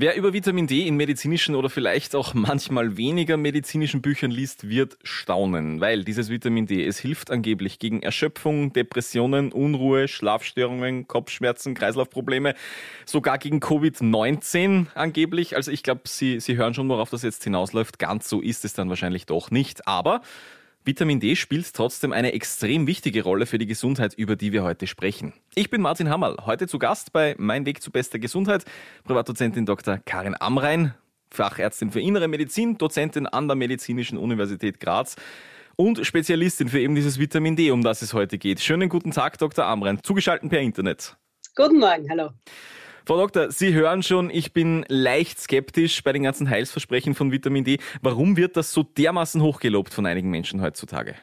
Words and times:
Wer 0.00 0.14
über 0.14 0.32
Vitamin 0.32 0.68
D 0.68 0.86
in 0.86 0.94
medizinischen 0.94 1.56
oder 1.56 1.68
vielleicht 1.68 2.14
auch 2.14 2.32
manchmal 2.32 2.96
weniger 2.96 3.36
medizinischen 3.36 4.00
Büchern 4.00 4.30
liest, 4.30 4.68
wird 4.68 4.96
staunen, 5.02 5.80
weil 5.80 6.04
dieses 6.04 6.30
Vitamin 6.30 6.66
D, 6.66 6.86
es 6.86 7.00
hilft 7.00 7.32
angeblich 7.32 7.80
gegen 7.80 8.04
Erschöpfung, 8.04 8.72
Depressionen, 8.72 9.50
Unruhe, 9.50 10.06
Schlafstörungen, 10.06 11.08
Kopfschmerzen, 11.08 11.74
Kreislaufprobleme, 11.74 12.54
sogar 13.06 13.38
gegen 13.38 13.58
Covid-19 13.58 14.86
angeblich. 14.94 15.56
Also 15.56 15.72
ich 15.72 15.82
glaube, 15.82 16.02
Sie, 16.04 16.38
Sie 16.38 16.56
hören 16.56 16.74
schon, 16.74 16.88
worauf 16.88 17.10
das 17.10 17.22
jetzt 17.24 17.42
hinausläuft. 17.42 17.98
Ganz 17.98 18.28
so 18.28 18.40
ist 18.40 18.64
es 18.64 18.74
dann 18.74 18.88
wahrscheinlich 18.90 19.26
doch 19.26 19.50
nicht. 19.50 19.88
Aber 19.88 20.20
Vitamin 20.84 21.20
D 21.20 21.36
spielt 21.36 21.74
trotzdem 21.74 22.12
eine 22.12 22.32
extrem 22.32 22.86
wichtige 22.86 23.22
Rolle 23.22 23.46
für 23.46 23.58
die 23.58 23.66
Gesundheit, 23.66 24.14
über 24.14 24.36
die 24.36 24.52
wir 24.52 24.62
heute 24.62 24.86
sprechen. 24.86 25.34
Ich 25.54 25.70
bin 25.70 25.82
Martin 25.82 26.08
Hammerl, 26.08 26.36
heute 26.46 26.66
zu 26.66 26.78
Gast 26.78 27.12
bei 27.12 27.34
Mein 27.38 27.66
Weg 27.66 27.82
zu 27.82 27.90
bester 27.90 28.18
Gesundheit, 28.18 28.64
Privatdozentin 29.04 29.66
Dr. 29.66 29.98
Karin 29.98 30.34
Amrein, 30.38 30.94
Fachärztin 31.30 31.90
für 31.90 32.00
Innere 32.00 32.28
Medizin, 32.28 32.78
Dozentin 32.78 33.26
an 33.26 33.48
der 33.48 33.56
Medizinischen 33.56 34.16
Universität 34.16 34.80
Graz 34.80 35.16
und 35.76 36.04
Spezialistin 36.06 36.68
für 36.68 36.80
eben 36.80 36.94
dieses 36.94 37.18
Vitamin 37.18 37.54
D, 37.54 37.70
um 37.70 37.82
das 37.82 38.02
es 38.02 38.14
heute 38.14 38.38
geht. 38.38 38.60
Schönen 38.60 38.88
guten 38.88 39.12
Tag, 39.12 39.38
Dr. 39.38 39.66
Amrein, 39.66 40.02
zugeschaltet 40.02 40.50
per 40.50 40.60
Internet. 40.60 41.16
Guten 41.54 41.78
Morgen, 41.78 42.08
hallo. 42.10 42.30
Frau 43.08 43.16
Doktor, 43.16 43.50
Sie 43.50 43.72
hören 43.72 44.02
schon, 44.02 44.28
ich 44.28 44.52
bin 44.52 44.84
leicht 44.86 45.40
skeptisch 45.40 46.04
bei 46.04 46.12
den 46.12 46.24
ganzen 46.24 46.50
Heilsversprechen 46.50 47.14
von 47.14 47.32
Vitamin 47.32 47.64
D. 47.64 47.78
Warum 48.02 48.36
wird 48.36 48.54
das 48.54 48.70
so 48.70 48.82
dermaßen 48.82 49.42
hochgelobt 49.42 49.94
von 49.94 50.04
einigen 50.04 50.28
Menschen 50.28 50.60
heutzutage? 50.60 51.14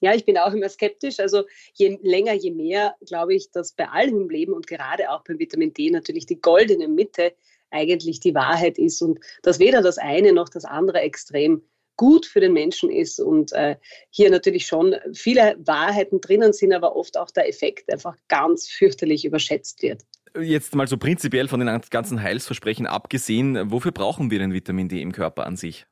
Ja, 0.00 0.14
ich 0.14 0.24
bin 0.24 0.38
auch 0.38 0.54
immer 0.54 0.70
skeptisch. 0.70 1.20
Also 1.20 1.42
je 1.74 1.98
länger, 2.00 2.32
je 2.32 2.52
mehr 2.52 2.94
glaube 3.06 3.34
ich, 3.34 3.50
dass 3.50 3.72
bei 3.72 3.86
allem 3.86 4.22
im 4.22 4.30
Leben 4.30 4.54
und 4.54 4.66
gerade 4.66 5.10
auch 5.10 5.24
beim 5.24 5.38
Vitamin 5.38 5.74
D 5.74 5.90
natürlich 5.90 6.24
die 6.24 6.40
goldene 6.40 6.88
Mitte 6.88 7.34
eigentlich 7.70 8.18
die 8.20 8.34
Wahrheit 8.34 8.78
ist 8.78 9.02
und 9.02 9.20
dass 9.42 9.58
weder 9.58 9.82
das 9.82 9.98
eine 9.98 10.32
noch 10.32 10.48
das 10.48 10.64
andere 10.64 11.00
extrem 11.00 11.60
gut 11.96 12.24
für 12.24 12.40
den 12.40 12.54
Menschen 12.54 12.90
ist 12.90 13.20
und 13.20 13.52
äh, 13.52 13.76
hier 14.08 14.30
natürlich 14.30 14.66
schon 14.66 14.94
viele 15.12 15.56
Wahrheiten 15.58 16.22
drinnen 16.22 16.54
sind, 16.54 16.72
aber 16.72 16.96
oft 16.96 17.18
auch 17.18 17.30
der 17.30 17.46
Effekt 17.46 17.92
einfach 17.92 18.16
ganz 18.28 18.68
fürchterlich 18.68 19.26
überschätzt 19.26 19.82
wird. 19.82 20.02
Jetzt 20.40 20.74
mal 20.74 20.86
so 20.86 20.96
prinzipiell 20.96 21.48
von 21.48 21.60
den 21.60 21.80
ganzen 21.90 22.22
Heilsversprechen 22.22 22.86
abgesehen, 22.86 23.70
wofür 23.70 23.92
brauchen 23.92 24.30
wir 24.30 24.38
denn 24.38 24.52
Vitamin 24.52 24.88
D 24.88 25.00
im 25.00 25.12
Körper 25.12 25.46
an 25.46 25.56
sich? 25.56 25.86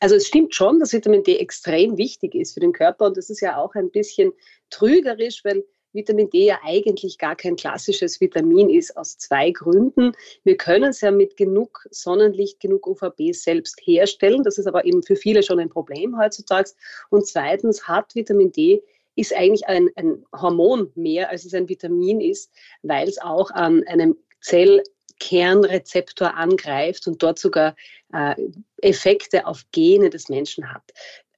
Also 0.00 0.16
es 0.16 0.26
stimmt 0.26 0.54
schon, 0.54 0.80
dass 0.80 0.92
Vitamin 0.92 1.22
D 1.22 1.36
extrem 1.36 1.96
wichtig 1.96 2.34
ist 2.34 2.54
für 2.54 2.60
den 2.60 2.72
Körper 2.72 3.06
und 3.06 3.16
das 3.16 3.30
ist 3.30 3.40
ja 3.40 3.56
auch 3.56 3.74
ein 3.74 3.90
bisschen 3.90 4.32
trügerisch, 4.68 5.44
weil 5.44 5.64
Vitamin 5.92 6.30
D 6.30 6.46
ja 6.46 6.60
eigentlich 6.62 7.18
gar 7.18 7.34
kein 7.34 7.56
klassisches 7.56 8.20
Vitamin 8.20 8.70
ist, 8.70 8.96
aus 8.96 9.18
zwei 9.18 9.50
Gründen. 9.50 10.12
Wir 10.44 10.56
können 10.56 10.90
es 10.90 11.00
ja 11.00 11.10
mit 11.10 11.36
genug 11.36 11.86
Sonnenlicht, 11.90 12.60
genug 12.60 12.86
UVB 12.86 13.32
selbst 13.32 13.80
herstellen. 13.82 14.44
Das 14.44 14.58
ist 14.58 14.66
aber 14.66 14.84
eben 14.84 15.02
für 15.02 15.16
viele 15.16 15.42
schon 15.42 15.58
ein 15.58 15.68
Problem 15.68 16.16
heutzutage. 16.16 16.70
Und 17.10 17.26
zweitens 17.26 17.88
hat 17.88 18.14
Vitamin 18.14 18.52
D 18.52 18.82
ist 19.20 19.34
eigentlich 19.34 19.66
ein, 19.66 19.90
ein 19.96 20.24
Hormon 20.34 20.90
mehr, 20.94 21.30
als 21.30 21.44
es 21.44 21.54
ein 21.54 21.68
Vitamin 21.68 22.20
ist, 22.20 22.50
weil 22.82 23.08
es 23.08 23.20
auch 23.20 23.50
an 23.50 23.84
einem 23.86 24.16
Zellkernrezeptor 24.40 26.34
angreift 26.34 27.06
und 27.06 27.22
dort 27.22 27.38
sogar 27.38 27.76
äh, 28.12 28.34
Effekte 28.80 29.46
auf 29.46 29.64
Gene 29.72 30.10
des 30.10 30.28
Menschen 30.28 30.72
hat. 30.72 30.90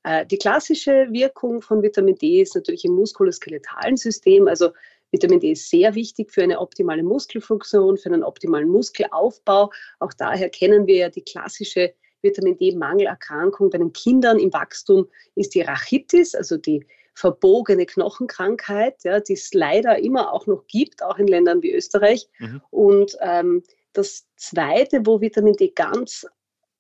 Äh, 0.05 0.27
die 0.27 0.39
klassische 0.39 1.09
Wirkung 1.11 1.61
von 1.63 1.83
Vitamin 1.83 2.15
D 2.17 2.43
ist 2.43 2.55
natürlich 2.55 2.85
im 2.85 2.93
muskuloskeletalen 2.93 3.97
System. 3.97 4.47
Also 4.47 4.71
Vitamin 5.11 5.41
D 5.41 5.53
ist 5.53 5.69
sehr 5.69 5.95
wichtig 5.95 6.31
für 6.31 6.43
eine 6.43 6.61
optimale 6.61 7.03
Muskelfunktion, 7.03 7.99
für 7.99 8.11
einen 8.11 8.23
optimalen 8.23 8.69
Muskelaufbau. 8.69 9.71
Auch 9.99 10.13
daher 10.13 10.49
kennen 10.49 10.87
wir 10.87 10.97
ja 10.97 11.09
die 11.09 11.23
klassische 11.23 11.93
Vitamin 12.23 12.57
D-Mangelerkrankung 12.57 13.71
bei 13.71 13.79
den 13.79 13.93
Kindern 13.93 14.39
im 14.39 14.53
Wachstum 14.53 15.09
ist 15.35 15.55
die 15.55 15.63
Rachitis, 15.63 16.37
also 16.37 16.57
die 16.57 16.87
verbogene 17.15 17.87
Knochenkrankheit, 17.87 19.05
ja, 19.05 19.21
die 19.21 19.35
es 19.35 19.53
leider 19.53 19.99
immer 19.99 20.33
auch 20.33 20.47
noch 20.47 20.67
gibt, 20.67 21.03
auch 21.03 21.19
in 21.19 21.27
Ländern 21.27 21.63
wie 21.63 21.73
Österreich. 21.73 22.29
Mhm. 22.39 22.63
Und 22.71 23.17
ähm, 23.21 23.63
das 23.93 24.27
Zweite, 24.37 25.05
wo 25.05 25.21
Vitamin 25.21 25.55
D 25.55 25.69
ganz, 25.69 26.27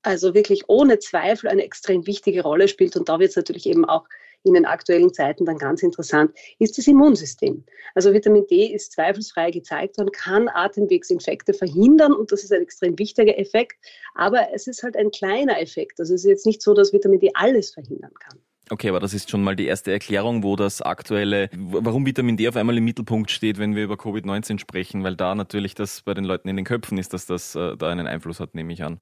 also 0.03 0.34
wirklich 0.34 0.65
ohne 0.69 0.98
Zweifel 0.98 1.48
eine 1.48 1.65
extrem 1.65 2.06
wichtige 2.06 2.42
Rolle 2.42 2.69
spielt, 2.69 2.97
und 2.97 3.09
da 3.09 3.19
wird 3.19 3.31
es 3.31 3.37
natürlich 3.37 3.66
eben 3.66 3.84
auch 3.84 4.06
in 4.44 4.54
den 4.54 4.65
aktuellen 4.65 5.12
Zeiten 5.15 5.44
dann 5.44 5.59
ganz 5.59 5.82
interessant, 5.82 6.32
ist 6.59 6.76
das 6.76 6.87
Immunsystem. 6.87 7.65
Also 7.94 8.12
Vitamin 8.12 8.47
D 8.47 8.66
ist 8.66 8.92
zweifelsfrei 8.92 9.50
gezeigt 9.50 9.98
worden, 9.98 10.10
kann 10.10 10.48
Atemwegsinfekte 10.48 11.54
verhindern 11.54 12.12
und 12.12 12.32
das 12.32 12.42
ist 12.42 12.53
ein 12.53 12.62
extrem 12.62 12.98
wichtiger 12.98 13.38
Effekt, 13.38 13.76
aber 14.15 14.48
es 14.53 14.66
ist 14.66 14.82
halt 14.82 14.97
ein 14.97 15.10
kleiner 15.10 15.60
Effekt. 15.60 16.00
Also 16.00 16.15
es 16.15 16.25
ist 16.25 16.31
jetzt 16.31 16.47
nicht 16.47 16.62
so, 16.62 16.75
dass 16.75 16.92
Vitamin 16.92 17.21
D 17.21 17.31
alles 17.34 17.72
verhindern 17.72 18.15
kann. 18.15 18.41
Okay, 18.72 18.88
aber 18.88 19.00
das 19.00 19.12
ist 19.12 19.28
schon 19.28 19.43
mal 19.43 19.55
die 19.55 19.66
erste 19.66 19.93
Erklärung, 19.93 20.43
wo 20.43 20.56
das 20.56 20.81
aktuelle, 20.81 21.50
warum 21.55 22.06
Vitamin 22.06 22.38
D 22.38 22.49
auf 22.49 22.56
einmal 22.56 22.78
im 22.78 22.84
Mittelpunkt 22.84 23.31
steht, 23.31 23.59
wenn 23.59 23.77
wir 23.77 23.84
über 23.84 23.97
Covid-19 23.97 24.59
sprechen, 24.59 25.05
weil 25.05 25.15
da 25.15 25.34
natürlich 25.34 25.75
das 25.75 26.00
bei 26.00 26.15
den 26.15 26.25
Leuten 26.25 26.49
in 26.49 26.56
den 26.56 26.65
Köpfen 26.65 26.97
ist, 26.97 27.12
dass 27.12 27.27
das 27.27 27.55
äh, 27.55 27.77
da 27.77 27.91
einen 27.91 28.06
Einfluss 28.06 28.41
hat, 28.41 28.55
nehme 28.55 28.72
ich 28.72 28.83
an. 28.83 28.99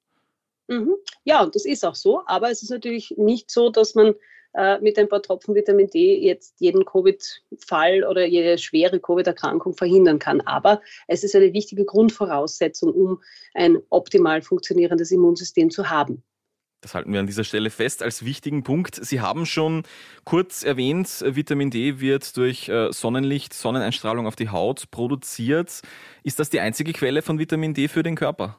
Mhm. 0.66 0.97
Ja, 1.22 1.44
und 1.44 1.54
das 1.54 1.66
ist 1.66 1.84
auch 1.84 1.94
so, 1.94 2.22
aber 2.26 2.50
es 2.50 2.64
ist 2.64 2.70
natürlich 2.70 3.14
nicht 3.16 3.48
so, 3.48 3.70
dass 3.70 3.94
man 3.94 4.14
äh, 4.54 4.81
mit 4.81 4.98
ein 4.98 5.08
paar 5.08 5.22
Tropfen 5.22 5.54
Vitamin 5.54 5.87
D 5.87 6.19
jetzt 6.19 6.56
jeden 6.58 6.84
Covid-Fall 6.84 8.02
oder 8.02 8.26
jede 8.26 8.58
schwere 8.58 8.98
Covid-Erkrankung 8.98 9.75
verhindern 9.75 10.19
kann. 10.19 10.41
Aber 10.41 10.82
es 11.06 11.22
ist 11.22 11.37
eine 11.37 11.52
wichtige 11.52 11.84
Grundvoraussetzung, 11.84 12.92
um 12.92 13.22
ein 13.54 13.78
optimal 13.91 14.42
funktionierendes 14.42 15.12
Immunsystem 15.12 15.70
zu 15.70 15.91
haben. 15.91 16.25
Das 16.82 16.94
halten 16.94 17.12
wir 17.12 17.20
an 17.20 17.26
dieser 17.26 17.44
Stelle 17.44 17.68
fest 17.68 18.02
als 18.02 18.24
wichtigen 18.24 18.62
Punkt. 18.62 18.94
Sie 18.94 19.20
haben 19.20 19.44
schon 19.44 19.82
kurz 20.24 20.62
erwähnt, 20.62 21.22
Vitamin 21.26 21.70
D 21.70 22.00
wird 22.00 22.36
durch 22.38 22.68
äh, 22.70 22.91
Sonnenlicht, 22.91 23.52
Sonneneinstrahlung 23.52 24.26
auf 24.26 24.36
die 24.36 24.48
Haut 24.48 24.90
produziert. 24.90 25.82
Ist 26.22 26.38
das 26.38 26.48
die 26.48 26.60
einzige 26.60 26.92
Quelle 26.92 27.20
von 27.20 27.38
Vitamin 27.38 27.74
D 27.74 27.88
für 27.88 28.02
den 28.02 28.16
Körper? 28.16 28.58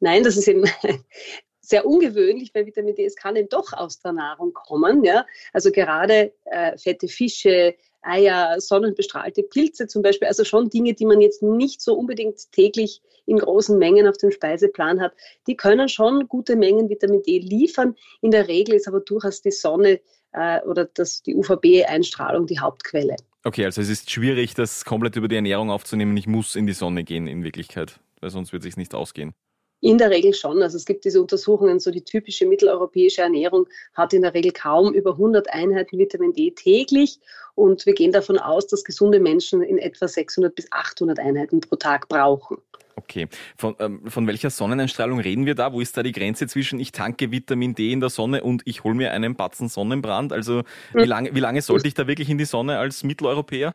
Nein, 0.00 0.24
das 0.24 0.38
ist 0.38 0.48
eben 0.48 0.64
sehr 1.60 1.84
ungewöhnlich 1.84 2.54
bei 2.54 2.64
Vitamin 2.64 2.94
D. 2.94 3.04
Es 3.04 3.16
kann 3.16 3.36
eben 3.36 3.50
doch 3.50 3.74
aus 3.74 4.00
der 4.00 4.12
Nahrung 4.12 4.54
kommen. 4.54 5.04
Ja? 5.04 5.26
Also 5.52 5.70
gerade 5.72 6.32
äh, 6.46 6.78
fette 6.78 7.06
Fische, 7.06 7.76
Eier, 8.02 8.60
sonnenbestrahlte 8.60 9.42
Pilze 9.42 9.86
zum 9.86 10.02
Beispiel, 10.02 10.28
also 10.28 10.44
schon 10.44 10.70
Dinge, 10.70 10.94
die 10.94 11.06
man 11.06 11.20
jetzt 11.20 11.42
nicht 11.42 11.80
so 11.80 11.94
unbedingt 11.94 12.50
täglich 12.52 13.02
in 13.26 13.38
großen 13.38 13.78
Mengen 13.78 14.08
auf 14.08 14.16
dem 14.16 14.30
Speiseplan 14.30 15.00
hat, 15.00 15.12
die 15.46 15.56
können 15.56 15.88
schon 15.88 16.26
gute 16.28 16.56
Mengen 16.56 16.88
Vitamin 16.88 17.22
D 17.22 17.38
liefern. 17.38 17.94
In 18.22 18.30
der 18.30 18.48
Regel 18.48 18.74
ist 18.74 18.88
aber 18.88 19.00
durchaus 19.00 19.42
die 19.42 19.50
Sonne 19.50 20.00
äh, 20.32 20.60
oder 20.62 20.86
das, 20.86 21.22
die 21.22 21.34
UVB-Einstrahlung 21.34 22.46
die 22.46 22.58
Hauptquelle. 22.58 23.16
Okay, 23.44 23.64
also 23.64 23.80
es 23.80 23.88
ist 23.88 24.10
schwierig, 24.10 24.54
das 24.54 24.84
komplett 24.84 25.16
über 25.16 25.28
die 25.28 25.36
Ernährung 25.36 25.70
aufzunehmen. 25.70 26.16
Ich 26.16 26.26
muss 26.26 26.56
in 26.56 26.66
die 26.66 26.72
Sonne 26.72 27.04
gehen 27.04 27.26
in 27.26 27.42
Wirklichkeit, 27.42 28.00
weil 28.20 28.30
sonst 28.30 28.52
wird 28.52 28.62
es 28.62 28.64
sich 28.64 28.76
nicht 28.76 28.94
ausgehen. 28.94 29.32
In 29.82 29.96
der 29.96 30.10
Regel 30.10 30.34
schon. 30.34 30.62
Also 30.62 30.76
es 30.76 30.84
gibt 30.84 31.04
diese 31.04 31.20
Untersuchungen, 31.20 31.80
so 31.80 31.90
die 31.90 32.04
typische 32.04 32.46
mitteleuropäische 32.46 33.22
Ernährung 33.22 33.66
hat 33.94 34.12
in 34.12 34.22
der 34.22 34.34
Regel 34.34 34.52
kaum 34.52 34.92
über 34.92 35.12
100 35.12 35.52
Einheiten 35.52 35.98
Vitamin 35.98 36.34
D 36.34 36.50
täglich. 36.50 37.18
Und 37.54 37.86
wir 37.86 37.94
gehen 37.94 38.12
davon 38.12 38.38
aus, 38.38 38.66
dass 38.66 38.84
gesunde 38.84 39.20
Menschen 39.20 39.62
in 39.62 39.78
etwa 39.78 40.06
600 40.06 40.54
bis 40.54 40.70
800 40.70 41.18
Einheiten 41.18 41.60
pro 41.60 41.76
Tag 41.76 42.08
brauchen. 42.08 42.58
Okay. 42.96 43.28
Von, 43.56 43.74
ähm, 43.78 44.06
von 44.06 44.26
welcher 44.26 44.50
Sonneneinstrahlung 44.50 45.20
reden 45.20 45.46
wir 45.46 45.54
da? 45.54 45.72
Wo 45.72 45.80
ist 45.80 45.96
da 45.96 46.02
die 46.02 46.12
Grenze 46.12 46.46
zwischen 46.46 46.78
ich 46.78 46.92
tanke 46.92 47.30
Vitamin 47.30 47.74
D 47.74 47.92
in 47.92 48.00
der 48.00 48.10
Sonne 48.10 48.42
und 48.42 48.62
ich 48.66 48.84
hole 48.84 48.94
mir 48.94 49.12
einen 49.12 49.34
Batzen 49.34 49.68
Sonnenbrand? 49.68 50.32
Also 50.32 50.62
wie 50.92 51.02
hm. 51.02 51.08
lange, 51.08 51.34
wie 51.34 51.40
lange 51.40 51.62
sollte 51.62 51.88
ich 51.88 51.94
da 51.94 52.06
wirklich 52.06 52.28
in 52.28 52.38
die 52.38 52.44
Sonne 52.44 52.78
als 52.78 53.02
Mitteleuropäer? 53.02 53.74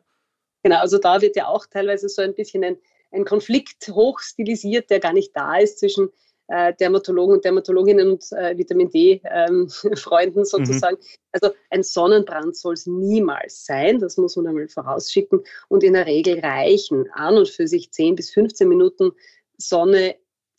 Genau, 0.63 0.77
also 0.77 0.97
da 0.99 1.21
wird 1.21 1.35
ja 1.35 1.47
auch 1.47 1.65
teilweise 1.65 2.09
so 2.09 2.21
ein 2.21 2.33
bisschen 2.33 2.63
ein 2.63 2.77
ein 3.15 3.25
Konflikt 3.25 3.87
hochstilisiert, 3.89 4.89
der 4.89 4.99
gar 4.99 5.13
nicht 5.13 5.31
da 5.35 5.57
ist 5.57 5.79
zwischen 5.79 6.09
äh, 6.47 6.73
Dermatologen 6.75 7.35
und 7.35 7.45
Dermatologinnen 7.45 8.11
und 8.11 8.31
äh, 8.33 8.57
Vitamin 8.57 8.89
D-Freunden 8.91 10.39
ähm, 10.39 10.45
sozusagen. 10.45 10.97
Mhm. 10.97 11.05
Also 11.31 11.49
ein 11.71 11.83
Sonnenbrand 11.83 12.55
soll 12.55 12.73
es 12.73 12.85
niemals 12.85 13.65
sein, 13.65 13.99
das 13.99 14.17
muss 14.17 14.35
man 14.35 14.47
einmal 14.47 14.67
vorausschicken. 14.67 15.41
Und 15.69 15.83
in 15.83 15.93
der 15.93 16.05
Regel 16.05 16.39
reichen 16.39 17.09
an 17.13 17.37
und 17.37 17.49
für 17.49 17.67
sich 17.67 17.91
10 17.91 18.15
bis 18.15 18.31
15 18.31 18.67
Minuten 18.67 19.11
Sonne 19.57 20.15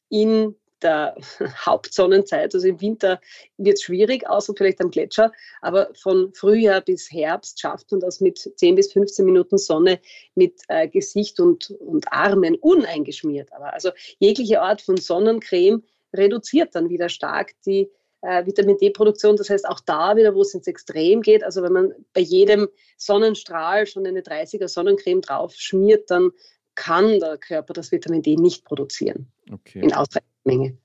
in 0.08 0.56
der 0.86 1.16
Hauptsonnenzeit. 1.66 2.54
Also 2.54 2.66
im 2.66 2.80
Winter 2.80 3.20
wird 3.58 3.76
es 3.76 3.82
schwierig, 3.82 4.28
außer 4.28 4.54
vielleicht 4.56 4.80
am 4.80 4.90
Gletscher. 4.90 5.32
Aber 5.60 5.90
von 5.94 6.32
Frühjahr 6.32 6.80
bis 6.80 7.10
Herbst 7.10 7.60
schafft 7.60 7.90
man 7.90 8.00
das 8.00 8.20
mit 8.20 8.38
10 8.38 8.76
bis 8.76 8.92
15 8.92 9.24
Minuten 9.24 9.58
Sonne 9.58 10.00
mit 10.34 10.60
äh, 10.68 10.88
Gesicht 10.88 11.40
und, 11.40 11.70
und 11.80 12.12
Armen 12.12 12.54
uneingeschmiert. 12.56 13.52
Aber 13.52 13.72
also 13.72 13.90
jegliche 14.18 14.62
Art 14.62 14.80
von 14.80 14.96
Sonnencreme 14.96 15.82
reduziert 16.14 16.74
dann 16.74 16.88
wieder 16.88 17.08
stark 17.08 17.52
die 17.66 17.90
äh, 18.22 18.46
Vitamin 18.46 18.78
D-Produktion. 18.78 19.36
Das 19.36 19.50
heißt, 19.50 19.68
auch 19.68 19.80
da 19.80 20.16
wieder, 20.16 20.34
wo 20.34 20.42
es 20.42 20.54
ins 20.54 20.66
Extrem 20.66 21.20
geht, 21.22 21.44
also 21.44 21.62
wenn 21.62 21.72
man 21.72 21.94
bei 22.12 22.20
jedem 22.20 22.68
Sonnenstrahl 22.96 23.86
schon 23.86 24.06
eine 24.06 24.20
30er 24.20 24.68
Sonnencreme 24.68 25.20
drauf 25.20 25.54
schmiert, 25.54 26.10
dann 26.10 26.30
kann 26.76 27.18
der 27.18 27.38
Körper 27.38 27.72
das 27.72 27.90
Vitamin 27.90 28.22
D 28.22 28.36
nicht 28.36 28.64
produzieren 28.64 29.32
okay. 29.50 29.80
in 29.80 29.92
ausreichender 29.92 30.30
Menge. 30.44 30.78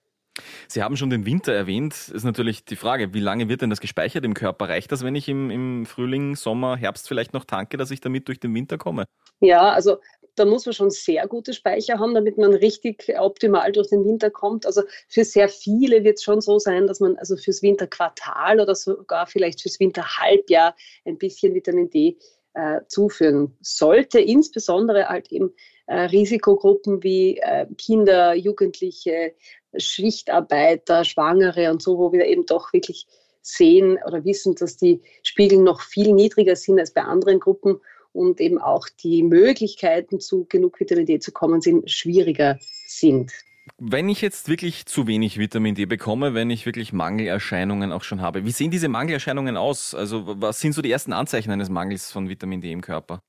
Sie 0.67 0.81
haben 0.81 0.95
schon 0.95 1.09
den 1.09 1.25
Winter 1.25 1.53
erwähnt. 1.53 1.93
Ist 2.09 2.23
natürlich 2.23 2.63
die 2.63 2.77
Frage, 2.77 3.13
wie 3.13 3.19
lange 3.19 3.49
wird 3.49 3.61
denn 3.61 3.69
das 3.69 3.81
gespeichert 3.81 4.23
im 4.25 4.33
Körper? 4.33 4.69
Reicht 4.69 4.91
das, 4.91 5.03
wenn 5.03 5.15
ich 5.15 5.27
im, 5.27 5.51
im 5.51 5.85
Frühling, 5.85 6.35
Sommer, 6.35 6.77
Herbst 6.77 7.07
vielleicht 7.07 7.33
noch 7.33 7.45
tanke, 7.45 7.77
dass 7.77 7.91
ich 7.91 7.99
damit 7.99 8.27
durch 8.27 8.39
den 8.39 8.53
Winter 8.55 8.77
komme? 8.77 9.05
Ja, 9.41 9.71
also 9.71 9.97
da 10.35 10.45
muss 10.45 10.65
man 10.65 10.73
schon 10.73 10.89
sehr 10.89 11.27
gute 11.27 11.53
Speicher 11.53 11.99
haben, 11.99 12.13
damit 12.13 12.37
man 12.37 12.53
richtig 12.53 13.13
optimal 13.19 13.71
durch 13.71 13.89
den 13.89 14.05
Winter 14.05 14.29
kommt. 14.29 14.65
Also 14.65 14.83
für 15.09 15.25
sehr 15.25 15.49
viele 15.49 16.03
wird 16.03 16.17
es 16.17 16.23
schon 16.23 16.39
so 16.39 16.57
sein, 16.59 16.87
dass 16.87 16.99
man 17.01 17.17
also 17.17 17.35
fürs 17.35 17.61
Winterquartal 17.61 18.59
oder 18.59 18.75
sogar 18.75 19.27
vielleicht 19.27 19.61
fürs 19.61 19.79
Winterhalbjahr 19.79 20.75
ein 21.05 21.17
bisschen 21.17 21.53
Vitamin 21.53 21.89
D 21.89 22.17
äh, 22.53 22.81
zuführen 22.87 23.57
sollte. 23.61 24.19
Insbesondere 24.19 25.09
halt 25.09 25.31
eben 25.31 25.53
Risikogruppen 25.93 27.03
wie 27.03 27.37
äh, 27.37 27.65
Kinder, 27.77 28.33
Jugendliche, 28.33 29.33
Schichtarbeiter, 29.75 31.05
Schwangere 31.05 31.71
und 31.71 31.81
so, 31.81 31.97
wo 31.97 32.11
wir 32.11 32.25
eben 32.25 32.45
doch 32.45 32.73
wirklich 32.73 33.07
sehen 33.41 33.97
oder 34.05 34.23
wissen, 34.23 34.55
dass 34.55 34.77
die 34.77 35.01
Spiegel 35.23 35.59
noch 35.59 35.81
viel 35.81 36.13
niedriger 36.13 36.55
sind 36.55 36.79
als 36.79 36.91
bei 36.91 37.01
anderen 37.01 37.39
Gruppen 37.39 37.79
und 38.13 38.39
eben 38.41 38.59
auch 38.59 38.87
die 39.03 39.23
Möglichkeiten, 39.23 40.19
zu 40.19 40.45
genug 40.49 40.79
Vitamin 40.79 41.05
D 41.05 41.19
zu 41.19 41.31
kommen, 41.31 41.61
sind 41.61 41.89
schwieriger 41.89 42.59
sind. 42.87 43.31
Wenn 43.77 44.09
ich 44.09 44.21
jetzt 44.21 44.49
wirklich 44.49 44.85
zu 44.85 45.07
wenig 45.07 45.37
Vitamin 45.37 45.75
D 45.75 45.85
bekomme, 45.85 46.33
wenn 46.33 46.49
ich 46.49 46.65
wirklich 46.65 46.93
Mangelerscheinungen 46.93 47.91
auch 47.91 48.03
schon 48.03 48.21
habe, 48.21 48.45
wie 48.45 48.51
sehen 48.51 48.71
diese 48.71 48.89
Mangelerscheinungen 48.89 49.55
aus? 49.55 49.95
Also 49.95 50.23
was 50.41 50.59
sind 50.59 50.73
so 50.73 50.81
die 50.81 50.91
ersten 50.91 51.13
Anzeichen 51.13 51.51
eines 51.51 51.69
Mangels 51.69 52.11
von 52.11 52.27
Vitamin 52.27 52.61
D 52.61 52.71
im 52.71 52.81
Körper? 52.81 53.21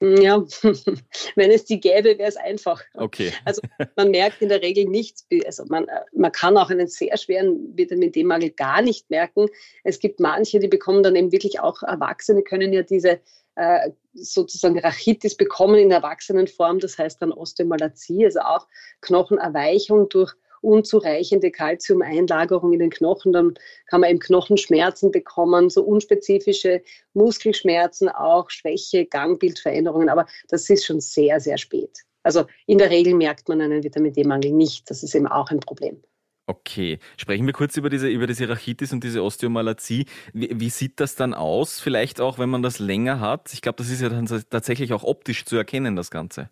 Ja, 0.00 0.44
wenn 1.36 1.50
es 1.50 1.64
die 1.64 1.80
gäbe, 1.80 2.18
wäre 2.18 2.28
es 2.28 2.36
einfach. 2.36 2.82
Okay. 2.94 3.32
Also 3.44 3.62
man 3.96 4.10
merkt 4.10 4.42
in 4.42 4.48
der 4.48 4.60
Regel 4.60 4.84
nichts. 4.86 5.26
Also 5.46 5.64
man, 5.68 5.86
man 6.12 6.32
kann 6.32 6.56
auch 6.56 6.70
einen 6.70 6.88
sehr 6.88 7.16
schweren 7.16 7.76
Vitamin 7.76 8.12
D-Mangel 8.12 8.50
gar 8.50 8.82
nicht 8.82 9.08
merken. 9.08 9.46
Es 9.82 9.98
gibt 9.98 10.20
manche, 10.20 10.58
die 10.58 10.68
bekommen 10.68 11.02
dann 11.02 11.16
eben 11.16 11.32
wirklich 11.32 11.60
auch 11.60 11.82
Erwachsene, 11.82 12.42
können 12.42 12.72
ja 12.72 12.82
diese 12.82 13.20
äh, 13.56 13.90
sozusagen 14.14 14.78
Rachitis 14.78 15.36
bekommen 15.36 15.76
in 15.76 15.90
Erwachsenenform, 15.90 16.80
das 16.80 16.98
heißt 16.98 17.22
dann 17.22 17.32
Osteomalazie, 17.32 18.24
also 18.24 18.40
auch 18.40 18.66
Knochenerweichung 19.00 20.08
durch 20.08 20.34
unzureichende 20.64 21.50
Kalziumeinlagerung 21.50 22.72
in 22.72 22.78
den 22.80 22.90
Knochen, 22.90 23.32
dann 23.32 23.54
kann 23.86 24.00
man 24.00 24.10
eben 24.10 24.18
Knochenschmerzen 24.18 25.10
bekommen, 25.10 25.70
so 25.70 25.82
unspezifische 25.84 26.82
Muskelschmerzen, 27.12 28.08
auch 28.08 28.50
Schwäche, 28.50 29.06
Gangbildveränderungen, 29.06 30.08
aber 30.08 30.26
das 30.48 30.68
ist 30.70 30.84
schon 30.84 31.00
sehr, 31.00 31.40
sehr 31.40 31.58
spät. 31.58 32.00
Also 32.24 32.46
in 32.66 32.78
der 32.78 32.90
Regel 32.90 33.14
merkt 33.14 33.48
man 33.48 33.60
einen 33.60 33.84
Vitamin 33.84 34.12
D-Mangel 34.12 34.52
nicht. 34.52 34.90
Das 34.90 35.02
ist 35.02 35.14
eben 35.14 35.26
auch 35.26 35.50
ein 35.50 35.60
Problem. 35.60 36.02
Okay, 36.46 36.98
sprechen 37.16 37.46
wir 37.46 37.54
kurz 37.54 37.76
über 37.78 37.88
diese, 37.88 38.08
über 38.08 38.26
diese 38.26 38.48
Rachitis 38.48 38.92
und 38.92 39.02
diese 39.02 39.22
Osteomalazie. 39.22 40.04
Wie, 40.34 40.50
wie, 40.52 40.68
sieht 40.68 41.00
das 41.00 41.14
dann 41.14 41.32
aus? 41.32 41.80
Vielleicht 41.80 42.20
auch, 42.20 42.38
wenn 42.38 42.50
man 42.50 42.62
das 42.62 42.78
länger 42.78 43.20
hat. 43.20 43.52
Ich 43.54 43.62
glaube, 43.62 43.76
das 43.76 43.88
ist 43.88 44.02
ja 44.02 44.10
dann 44.10 44.26
tatsächlich 44.50 44.92
auch 44.92 45.04
optisch 45.04 45.46
zu 45.46 45.56
erkennen, 45.56 45.96
das 45.96 46.10
Ganze. 46.10 46.50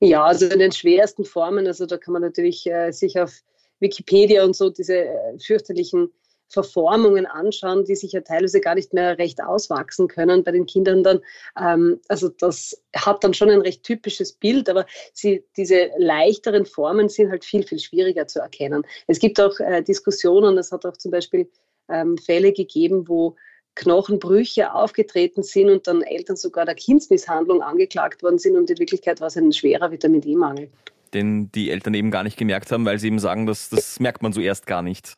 Ja, 0.00 0.24
also 0.24 0.46
in 0.46 0.58
den 0.58 0.72
schwersten 0.72 1.24
Formen, 1.24 1.66
also 1.66 1.86
da 1.86 1.96
kann 1.96 2.12
man 2.12 2.22
natürlich 2.22 2.66
äh, 2.66 2.92
sich 2.92 3.18
auf 3.18 3.32
Wikipedia 3.80 4.44
und 4.44 4.54
so 4.54 4.70
diese 4.70 5.04
äh, 5.04 5.38
fürchterlichen 5.38 6.10
Verformungen 6.48 7.26
anschauen, 7.26 7.84
die 7.84 7.96
sich 7.96 8.12
ja 8.12 8.20
teilweise 8.20 8.60
gar 8.60 8.76
nicht 8.76 8.92
mehr 8.92 9.18
recht 9.18 9.42
auswachsen 9.42 10.06
können 10.06 10.44
bei 10.44 10.52
den 10.52 10.66
Kindern 10.66 11.02
dann. 11.02 11.20
Ähm, 11.60 12.00
also 12.08 12.28
das 12.28 12.80
hat 12.94 13.24
dann 13.24 13.34
schon 13.34 13.50
ein 13.50 13.60
recht 13.60 13.82
typisches 13.82 14.32
Bild, 14.32 14.68
aber 14.68 14.86
sie, 15.12 15.44
diese 15.56 15.90
leichteren 15.98 16.66
Formen 16.66 17.08
sind 17.08 17.30
halt 17.30 17.44
viel, 17.44 17.64
viel 17.64 17.78
schwieriger 17.78 18.26
zu 18.26 18.40
erkennen. 18.40 18.84
Es 19.06 19.18
gibt 19.18 19.40
auch 19.40 19.58
äh, 19.58 19.82
Diskussionen, 19.82 20.56
es 20.58 20.70
hat 20.72 20.86
auch 20.86 20.96
zum 20.96 21.10
Beispiel 21.10 21.50
ähm, 21.88 22.16
Fälle 22.18 22.52
gegeben, 22.52 23.08
wo 23.08 23.36
Knochenbrüche 23.76 24.74
aufgetreten 24.74 25.42
sind 25.42 25.70
und 25.70 25.86
dann 25.86 26.02
Eltern 26.02 26.36
sogar 26.36 26.64
der 26.64 26.74
Kindsmisshandlung 26.74 27.62
angeklagt 27.62 28.22
worden 28.22 28.38
sind 28.38 28.56
und 28.56 28.68
in 28.70 28.78
Wirklichkeit 28.78 29.20
war 29.20 29.28
es 29.28 29.36
ein 29.36 29.52
schwerer 29.52 29.92
Vitamin 29.92 30.22
D-Mangel. 30.22 30.68
Den 31.14 31.52
die 31.52 31.70
Eltern 31.70 31.94
eben 31.94 32.10
gar 32.10 32.24
nicht 32.24 32.36
gemerkt 32.36 32.72
haben, 32.72 32.84
weil 32.84 32.98
sie 32.98 33.06
eben 33.06 33.20
sagen, 33.20 33.46
dass, 33.46 33.68
das 33.68 34.00
merkt 34.00 34.22
man 34.22 34.32
so 34.32 34.40
erst 34.40 34.66
gar 34.66 34.82
nicht. 34.82 35.14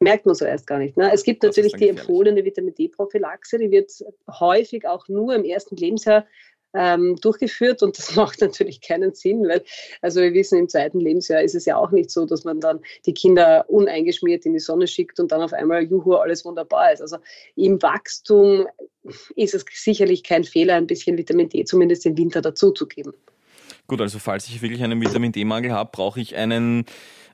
Merkt 0.00 0.26
man 0.26 0.34
so 0.34 0.44
erst 0.44 0.66
gar 0.66 0.78
nicht. 0.78 0.96
Ne? 0.96 1.10
Es 1.12 1.24
gibt 1.24 1.42
das 1.42 1.56
natürlich 1.56 1.74
die 1.74 1.88
empfohlene 1.88 2.44
Vitamin 2.44 2.74
D-Prophylaxe, 2.74 3.58
die 3.58 3.70
wird 3.70 3.90
häufig 4.28 4.86
auch 4.86 5.08
nur 5.08 5.34
im 5.34 5.44
ersten 5.44 5.76
Lebensjahr 5.76 6.26
ähm, 6.74 7.16
durchgeführt 7.16 7.82
und 7.82 7.98
das 7.98 8.16
macht 8.16 8.40
natürlich 8.40 8.80
keinen 8.80 9.14
Sinn, 9.14 9.46
weil, 9.48 9.64
also 10.00 10.20
wir 10.20 10.32
wissen, 10.34 10.58
im 10.58 10.68
zweiten 10.68 11.00
Lebensjahr 11.00 11.42
ist 11.42 11.54
es 11.54 11.64
ja 11.64 11.76
auch 11.76 11.90
nicht 11.90 12.10
so, 12.10 12.26
dass 12.26 12.44
man 12.44 12.60
dann 12.60 12.80
die 13.06 13.14
Kinder 13.14 13.64
uneingeschmiert 13.68 14.46
in 14.46 14.52
die 14.52 14.60
Sonne 14.60 14.86
schickt 14.86 15.20
und 15.20 15.32
dann 15.32 15.42
auf 15.42 15.52
einmal, 15.52 15.82
juhu, 15.82 16.14
alles 16.14 16.44
wunderbar 16.44 16.92
ist. 16.92 17.02
Also 17.02 17.18
im 17.56 17.80
Wachstum 17.82 18.66
ist 19.36 19.54
es 19.54 19.64
sicherlich 19.72 20.22
kein 20.22 20.44
Fehler, 20.44 20.74
ein 20.74 20.86
bisschen 20.86 21.18
Vitamin 21.18 21.48
D 21.48 21.64
zumindest 21.64 22.06
im 22.06 22.16
Winter 22.16 22.40
dazuzugeben. 22.40 23.12
Gut, 23.88 24.00
also 24.00 24.18
falls 24.18 24.48
ich 24.48 24.62
wirklich 24.62 24.82
einen 24.82 25.00
Vitamin 25.00 25.32
D-Mangel 25.32 25.72
habe, 25.72 25.90
brauche 25.92 26.20
ich 26.20 26.36
einen 26.36 26.84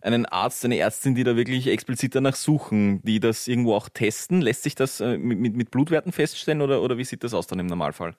einen 0.01 0.27
Arzt, 0.27 0.65
eine 0.65 0.79
Ärztin, 0.79 1.17
die 1.17 1.25
da 1.25 1.37
wirklich 1.37 1.67
explizit 1.67 2.15
danach 2.15 2.37
suchen, 2.37 3.03
die 3.03 3.19
das 3.21 3.49
irgendwo 3.49 3.75
auch 3.75 3.89
testen. 3.89 4.41
Lässt 4.41 4.63
sich 4.63 4.77
das 4.77 5.01
äh, 5.01 5.19
mit, 5.19 5.57
mit 5.57 5.71
Blutwerten 5.71 6.13
feststellen 6.13 6.63
oder, 6.63 6.83
oder 6.83 6.99
wie 6.99 7.05
sieht 7.05 7.25
das 7.25 7.35
aus 7.35 7.49
dann 7.49 7.59
im 7.59 7.67
Normalfall? 7.67 8.15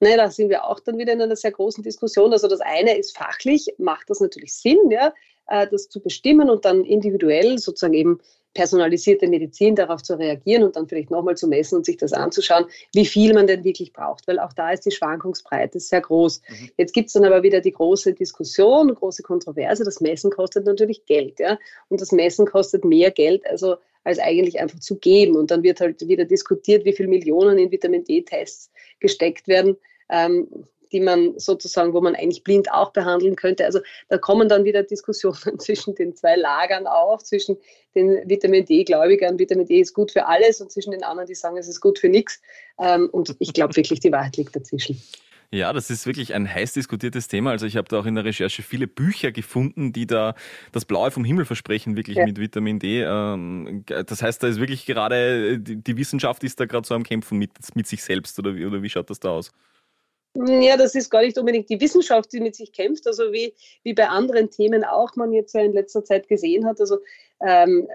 Ne, 0.00 0.16
da 0.16 0.30
sind 0.30 0.48
wir 0.48 0.64
auch 0.64 0.80
dann 0.80 0.98
wieder 0.98 1.12
in 1.12 1.22
einer 1.22 1.36
sehr 1.36 1.52
großen 1.52 1.84
Diskussion. 1.84 2.32
Also 2.32 2.48
das 2.48 2.60
eine 2.60 2.96
ist 2.96 3.16
fachlich, 3.16 3.72
macht 3.78 4.10
das 4.10 4.20
natürlich 4.20 4.52
Sinn, 4.54 4.90
ja, 4.90 5.14
äh, 5.48 5.66
das 5.68 5.88
zu 5.88 6.00
bestimmen 6.00 6.50
und 6.50 6.64
dann 6.64 6.84
individuell 6.84 7.58
sozusagen 7.58 7.94
eben 7.94 8.18
personalisierte 8.54 9.28
Medizin 9.28 9.74
darauf 9.74 10.02
zu 10.02 10.18
reagieren 10.18 10.62
und 10.62 10.76
dann 10.76 10.88
vielleicht 10.88 11.10
nochmal 11.10 11.36
zu 11.36 11.48
messen 11.48 11.76
und 11.76 11.86
sich 11.86 11.96
das 11.96 12.12
anzuschauen, 12.12 12.66
wie 12.94 13.06
viel 13.06 13.32
man 13.34 13.46
denn 13.46 13.64
wirklich 13.64 13.92
braucht, 13.92 14.26
weil 14.28 14.38
auch 14.38 14.52
da 14.52 14.70
ist 14.70 14.84
die 14.86 14.90
Schwankungsbreite 14.90 15.80
sehr 15.80 16.00
groß. 16.00 16.42
Mhm. 16.48 16.70
Jetzt 16.76 16.92
gibt 16.92 17.08
es 17.08 17.14
dann 17.14 17.24
aber 17.24 17.42
wieder 17.42 17.60
die 17.60 17.72
große 17.72 18.12
Diskussion, 18.12 18.94
große 18.94 19.22
Kontroverse, 19.22 19.84
das 19.84 20.00
Messen 20.00 20.30
kostet 20.30 20.66
natürlich 20.66 21.06
Geld, 21.06 21.40
ja, 21.40 21.58
und 21.88 22.00
das 22.00 22.12
Messen 22.12 22.46
kostet 22.46 22.84
mehr 22.84 23.10
Geld, 23.10 23.46
also 23.46 23.76
als 24.04 24.18
eigentlich 24.18 24.60
einfach 24.60 24.80
zu 24.80 24.96
geben. 24.96 25.36
Und 25.36 25.50
dann 25.50 25.62
wird 25.62 25.80
halt 25.80 26.06
wieder 26.08 26.24
diskutiert, 26.24 26.84
wie 26.84 26.92
viele 26.92 27.08
Millionen 27.08 27.58
in 27.58 27.70
Vitamin 27.70 28.04
D-Tests 28.04 28.70
gesteckt 28.98 29.46
werden 29.46 29.76
ähm, 30.12 30.48
die 30.92 31.00
man 31.00 31.38
sozusagen, 31.38 31.92
wo 31.94 32.00
man 32.00 32.14
eigentlich 32.14 32.44
blind 32.44 32.70
auch 32.70 32.92
behandeln 32.92 33.36
könnte. 33.36 33.64
Also 33.64 33.80
da 34.08 34.18
kommen 34.18 34.48
dann 34.48 34.64
wieder 34.64 34.82
Diskussionen 34.82 35.58
zwischen 35.58 35.94
den 35.94 36.14
zwei 36.14 36.36
Lagern 36.36 36.86
auf, 36.86 37.24
zwischen 37.24 37.56
den 37.94 38.28
Vitamin 38.28 38.64
D-Gläubigern, 38.64 39.38
Vitamin 39.38 39.66
D 39.66 39.80
ist 39.80 39.94
gut 39.94 40.12
für 40.12 40.26
alles 40.26 40.60
und 40.60 40.70
zwischen 40.70 40.92
den 40.92 41.02
anderen, 41.02 41.26
die 41.26 41.34
sagen, 41.34 41.56
es 41.56 41.68
ist 41.68 41.80
gut 41.80 41.98
für 41.98 42.08
nichts. 42.08 42.40
Ähm, 42.78 43.08
und 43.12 43.34
ich 43.38 43.52
glaube 43.52 43.76
wirklich, 43.76 44.00
die 44.00 44.12
Wahrheit 44.12 44.36
liegt 44.36 44.56
dazwischen. 44.56 45.00
Ja, 45.54 45.70
das 45.74 45.90
ist 45.90 46.06
wirklich 46.06 46.32
ein 46.32 46.52
heiß 46.52 46.72
diskutiertes 46.72 47.28
Thema. 47.28 47.50
Also 47.50 47.66
ich 47.66 47.76
habe 47.76 47.86
da 47.86 47.98
auch 47.98 48.06
in 48.06 48.14
der 48.14 48.24
Recherche 48.24 48.62
viele 48.62 48.86
Bücher 48.86 49.32
gefunden, 49.32 49.92
die 49.92 50.06
da 50.06 50.34
das 50.72 50.86
Blaue 50.86 51.10
vom 51.10 51.26
Himmel 51.26 51.44
versprechen, 51.44 51.94
wirklich 51.94 52.16
ja. 52.16 52.24
mit 52.24 52.40
Vitamin 52.40 52.78
D. 52.78 53.02
Ähm, 53.02 53.84
das 53.86 54.22
heißt, 54.22 54.42
da 54.42 54.48
ist 54.48 54.60
wirklich 54.60 54.86
gerade, 54.86 55.58
die 55.58 55.96
Wissenschaft 55.98 56.42
ist 56.42 56.58
da 56.58 56.64
gerade 56.64 56.86
so 56.86 56.94
am 56.94 57.02
Kämpfen 57.02 57.36
mit, 57.36 57.50
mit 57.74 57.86
sich 57.86 58.02
selbst 58.02 58.38
oder 58.38 58.56
wie, 58.56 58.64
oder 58.64 58.82
wie 58.82 58.88
schaut 58.88 59.10
das 59.10 59.20
da 59.20 59.28
aus? 59.28 59.52
Ja, 60.34 60.76
das 60.78 60.94
ist 60.94 61.10
gar 61.10 61.22
nicht 61.22 61.36
unbedingt 61.36 61.68
die 61.68 61.80
Wissenschaft, 61.80 62.32
die 62.32 62.40
mit 62.40 62.56
sich 62.56 62.72
kämpft, 62.72 63.06
also 63.06 63.32
wie, 63.32 63.52
wie 63.82 63.92
bei 63.92 64.08
anderen 64.08 64.50
Themen 64.50 64.82
auch 64.82 65.14
man 65.14 65.32
jetzt 65.32 65.54
ja 65.54 65.60
in 65.60 65.74
letzter 65.74 66.04
Zeit 66.04 66.26
gesehen 66.26 66.64
hat. 66.64 66.80
Also 66.80 66.98
ähm, 67.40 67.86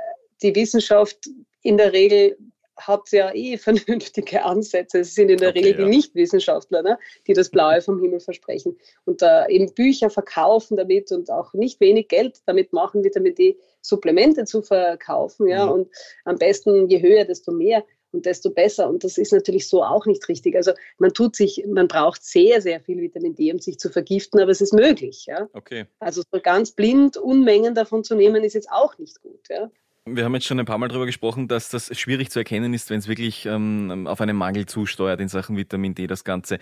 die 0.43 0.53
Wissenschaft 0.55 1.17
in 1.63 1.77
der 1.77 1.93
Regel 1.93 2.37
hat 2.77 3.11
ja 3.11 3.33
eh 3.33 3.57
vernünftige 3.57 4.43
Ansätze. 4.43 4.99
Es 4.99 5.15
sind 5.15 5.29
in 5.29 5.37
der 5.37 5.49
okay, 5.49 5.59
Regel 5.59 5.79
ja. 5.79 5.85
die 5.85 5.95
Nichtwissenschaftler, 5.95 6.83
ne, 6.83 6.99
die 7.25 7.33
das 7.33 7.49
Blaue 7.49 7.81
vom 7.81 7.99
Himmel 7.99 8.19
versprechen 8.19 8.77
und 9.05 9.21
da 9.21 9.47
eben 9.47 9.73
Bücher 9.73 10.11
verkaufen 10.11 10.77
damit 10.77 11.11
und 11.11 11.31
auch 11.31 11.53
nicht 11.53 11.79
wenig 11.79 12.07
Geld 12.07 12.41
damit 12.45 12.71
machen, 12.71 13.03
Vitamin 13.03 13.33
D 13.33 13.57
Supplemente 13.81 14.45
zu 14.45 14.61
verkaufen. 14.61 15.47
Ja, 15.47 15.65
mhm. 15.65 15.71
und 15.71 15.89
am 16.25 16.37
besten 16.37 16.87
je 16.87 17.01
höher, 17.01 17.25
desto 17.25 17.51
mehr 17.51 17.83
und 18.11 18.25
desto 18.25 18.49
besser. 18.49 18.89
Und 18.89 19.03
das 19.03 19.17
ist 19.17 19.33
natürlich 19.33 19.67
so 19.67 19.83
auch 19.83 20.05
nicht 20.05 20.27
richtig. 20.29 20.55
Also 20.55 20.71
man 20.97 21.13
tut 21.13 21.35
sich, 21.35 21.63
man 21.67 21.87
braucht 21.87 22.23
sehr, 22.23 22.61
sehr 22.61 22.79
viel 22.79 23.01
Vitamin 23.01 23.35
D, 23.35 23.51
um 23.51 23.59
sich 23.59 23.77
zu 23.79 23.89
vergiften, 23.89 24.39
aber 24.39 24.51
es 24.51 24.61
ist 24.61 24.73
möglich. 24.73 25.25
Ja? 25.27 25.47
Okay. 25.53 25.85
Also 25.99 26.23
so 26.31 26.39
ganz 26.41 26.71
blind 26.71 27.17
Unmengen 27.17 27.75
davon 27.75 28.03
zu 28.03 28.15
nehmen, 28.15 28.43
ist 28.43 28.53
jetzt 28.53 28.71
auch 28.71 28.97
nicht 28.97 29.21
gut. 29.21 29.47
Ja? 29.49 29.69
Wir 30.09 30.23
haben 30.23 30.33
jetzt 30.35 30.45
schon 30.45 30.59
ein 30.59 30.65
paar 30.65 30.77
Mal 30.77 30.87
darüber 30.87 31.05
gesprochen, 31.05 31.47
dass 31.49 31.69
das 31.69 31.95
schwierig 31.97 32.29
zu 32.29 32.39
erkennen 32.39 32.73
ist, 32.73 32.89
wenn 32.89 32.99
es 32.99 33.09
wirklich 33.09 33.45
ähm, 33.45 34.07
auf 34.07 34.21
einen 34.21 34.37
Mangel 34.37 34.65
zusteuert 34.65 35.19
in 35.19 35.27
Sachen 35.27 35.57
Vitamin 35.57 35.95
D, 35.95 36.07
das 36.07 36.23
Ganze. 36.23 36.59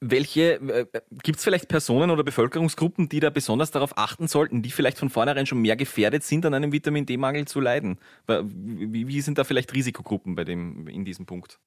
Welche, 0.00 0.54
äh, 0.54 0.86
gibt 1.22 1.38
es 1.38 1.44
vielleicht 1.44 1.68
Personen 1.68 2.10
oder 2.10 2.24
Bevölkerungsgruppen, 2.24 3.08
die 3.08 3.20
da 3.20 3.30
besonders 3.30 3.70
darauf 3.70 3.96
achten 3.96 4.28
sollten, 4.28 4.62
die 4.62 4.70
vielleicht 4.70 4.98
von 4.98 5.10
vornherein 5.10 5.46
schon 5.46 5.60
mehr 5.60 5.76
gefährdet 5.76 6.22
sind, 6.22 6.44
an 6.46 6.54
einem 6.54 6.72
Vitamin 6.72 7.06
D-Mangel 7.06 7.46
zu 7.46 7.60
leiden? 7.60 7.98
Wie, 8.26 9.08
wie, 9.08 9.20
sind 9.20 9.38
da 9.38 9.44
vielleicht 9.44 9.74
Risikogruppen 9.74 10.34
bei 10.34 10.44
dem, 10.44 10.88
in 10.88 11.04
diesem 11.04 11.26
Punkt? 11.26 11.58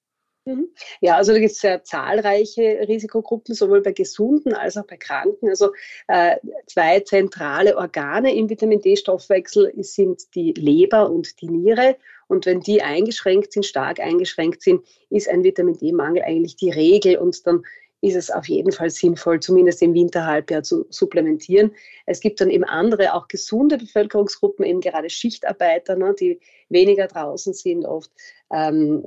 Mhm. 0.46 0.70
Ja, 1.02 1.18
also 1.18 1.32
da 1.34 1.40
gibt 1.40 1.52
es 1.52 1.60
sehr 1.60 1.84
zahlreiche 1.84 2.88
Risikogruppen, 2.88 3.54
sowohl 3.54 3.82
bei 3.82 3.92
Gesunden 3.92 4.54
als 4.54 4.78
auch 4.78 4.86
bei 4.86 4.98
Kranken. 4.98 5.50
Also 5.50 5.72
äh, 6.08 6.38
zwei 6.66 7.02
zentrale 7.02 7.78
Organe 7.78 8.34
im 8.36 8.50
Vitamin 8.50 8.82
D-Stoffwechsel 8.82 9.74
sind 9.78 10.34
die 10.36 10.54
Leber 10.54 11.10
und 11.10 11.42
die 11.42 11.50
Niere. 11.50 11.98
Und 12.28 12.46
wenn 12.46 12.62
die 12.62 12.82
eingeschränkt 12.82 13.54
sind, 13.54 13.66
stark 13.66 14.00
eingeschränkt 14.00 14.62
sind, 14.62 14.86
ist 15.10 15.28
ein 15.30 15.44
Vitamin 15.44 15.78
D-Mangel 15.78 16.24
eigentlich 16.24 16.56
die 16.56 16.72
Regel 16.72 17.18
und 17.18 17.46
dann 17.46 17.64
ist 18.02 18.16
es 18.16 18.32
auf 18.32 18.48
jeden 18.48 18.72
Fall 18.72 18.90
sinnvoll, 18.90 19.40
zumindest 19.40 19.82
im 19.82 19.94
Winterhalbjahr 19.94 20.64
zu 20.64 20.86
supplementieren. 20.90 21.72
Es 22.06 22.22
gibt 22.22 22.40
dann 22.40 22.50
eben 22.50 22.64
andere, 22.64 23.14
auch 23.14 23.28
gesunde 23.28 23.78
Bevölkerungsgruppen, 23.78 24.66
eben 24.66 24.80
gerade 24.80 25.10
Schichtarbeiter, 25.10 25.96
ne, 25.96 26.16
die 26.18 26.40
weniger 26.70 27.08
draußen 27.08 27.54
sind, 27.54 27.86
oft 27.86 28.12
ähm, 28.52 29.04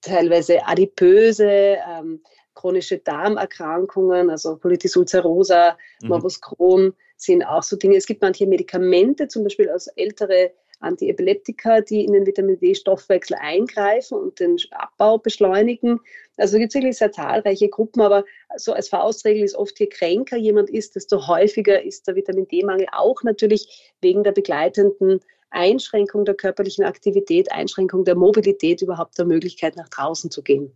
teilweise 0.00 0.64
adipöse, 0.66 1.78
ähm, 1.88 2.22
chronische 2.54 2.98
Darmerkrankungen, 2.98 4.30
also 4.30 4.56
Colitis 4.56 4.96
ulcerosa, 4.96 5.76
mhm. 6.02 6.08
Morbus 6.08 6.40
Crohn 6.40 6.94
sind 7.16 7.42
auch 7.44 7.62
so 7.62 7.76
Dinge. 7.76 7.96
Es 7.96 8.06
gibt 8.06 8.22
manche 8.22 8.46
Medikamente, 8.46 9.28
zum 9.28 9.44
Beispiel 9.44 9.70
aus 9.70 9.88
ältere 9.88 10.52
Antiepileptika, 10.80 11.80
die 11.80 12.04
in 12.04 12.12
den 12.12 12.26
Vitamin 12.26 12.58
D-Stoffwechsel 12.58 13.36
eingreifen 13.40 14.18
und 14.18 14.38
den 14.40 14.56
Abbau 14.72 15.18
beschleunigen. 15.18 16.00
Also 16.36 16.58
gibt 16.58 16.70
es 16.70 16.74
wirklich 16.74 16.98
sehr 16.98 17.12
zahlreiche 17.12 17.68
Gruppen, 17.68 18.02
aber 18.02 18.24
so 18.56 18.72
als 18.72 18.88
Faustregel 18.88 19.42
ist 19.42 19.54
oft, 19.54 19.78
je 19.80 19.86
kränker 19.86 20.36
jemand 20.36 20.70
ist, 20.70 20.96
desto 20.96 21.26
häufiger 21.26 21.82
ist 21.82 22.06
der 22.06 22.14
Vitamin 22.14 22.46
D-Mangel 22.48 22.86
auch 22.92 23.22
natürlich 23.22 23.94
wegen 24.00 24.22
der 24.22 24.32
begleitenden 24.32 25.20
Einschränkung 25.50 26.24
der 26.24 26.34
körperlichen 26.34 26.84
Aktivität, 26.84 27.50
Einschränkung 27.52 28.04
der 28.04 28.16
Mobilität, 28.16 28.82
überhaupt 28.82 29.16
der 29.18 29.24
Möglichkeit 29.24 29.76
nach 29.76 29.88
draußen 29.88 30.30
zu 30.30 30.42
gehen. 30.42 30.72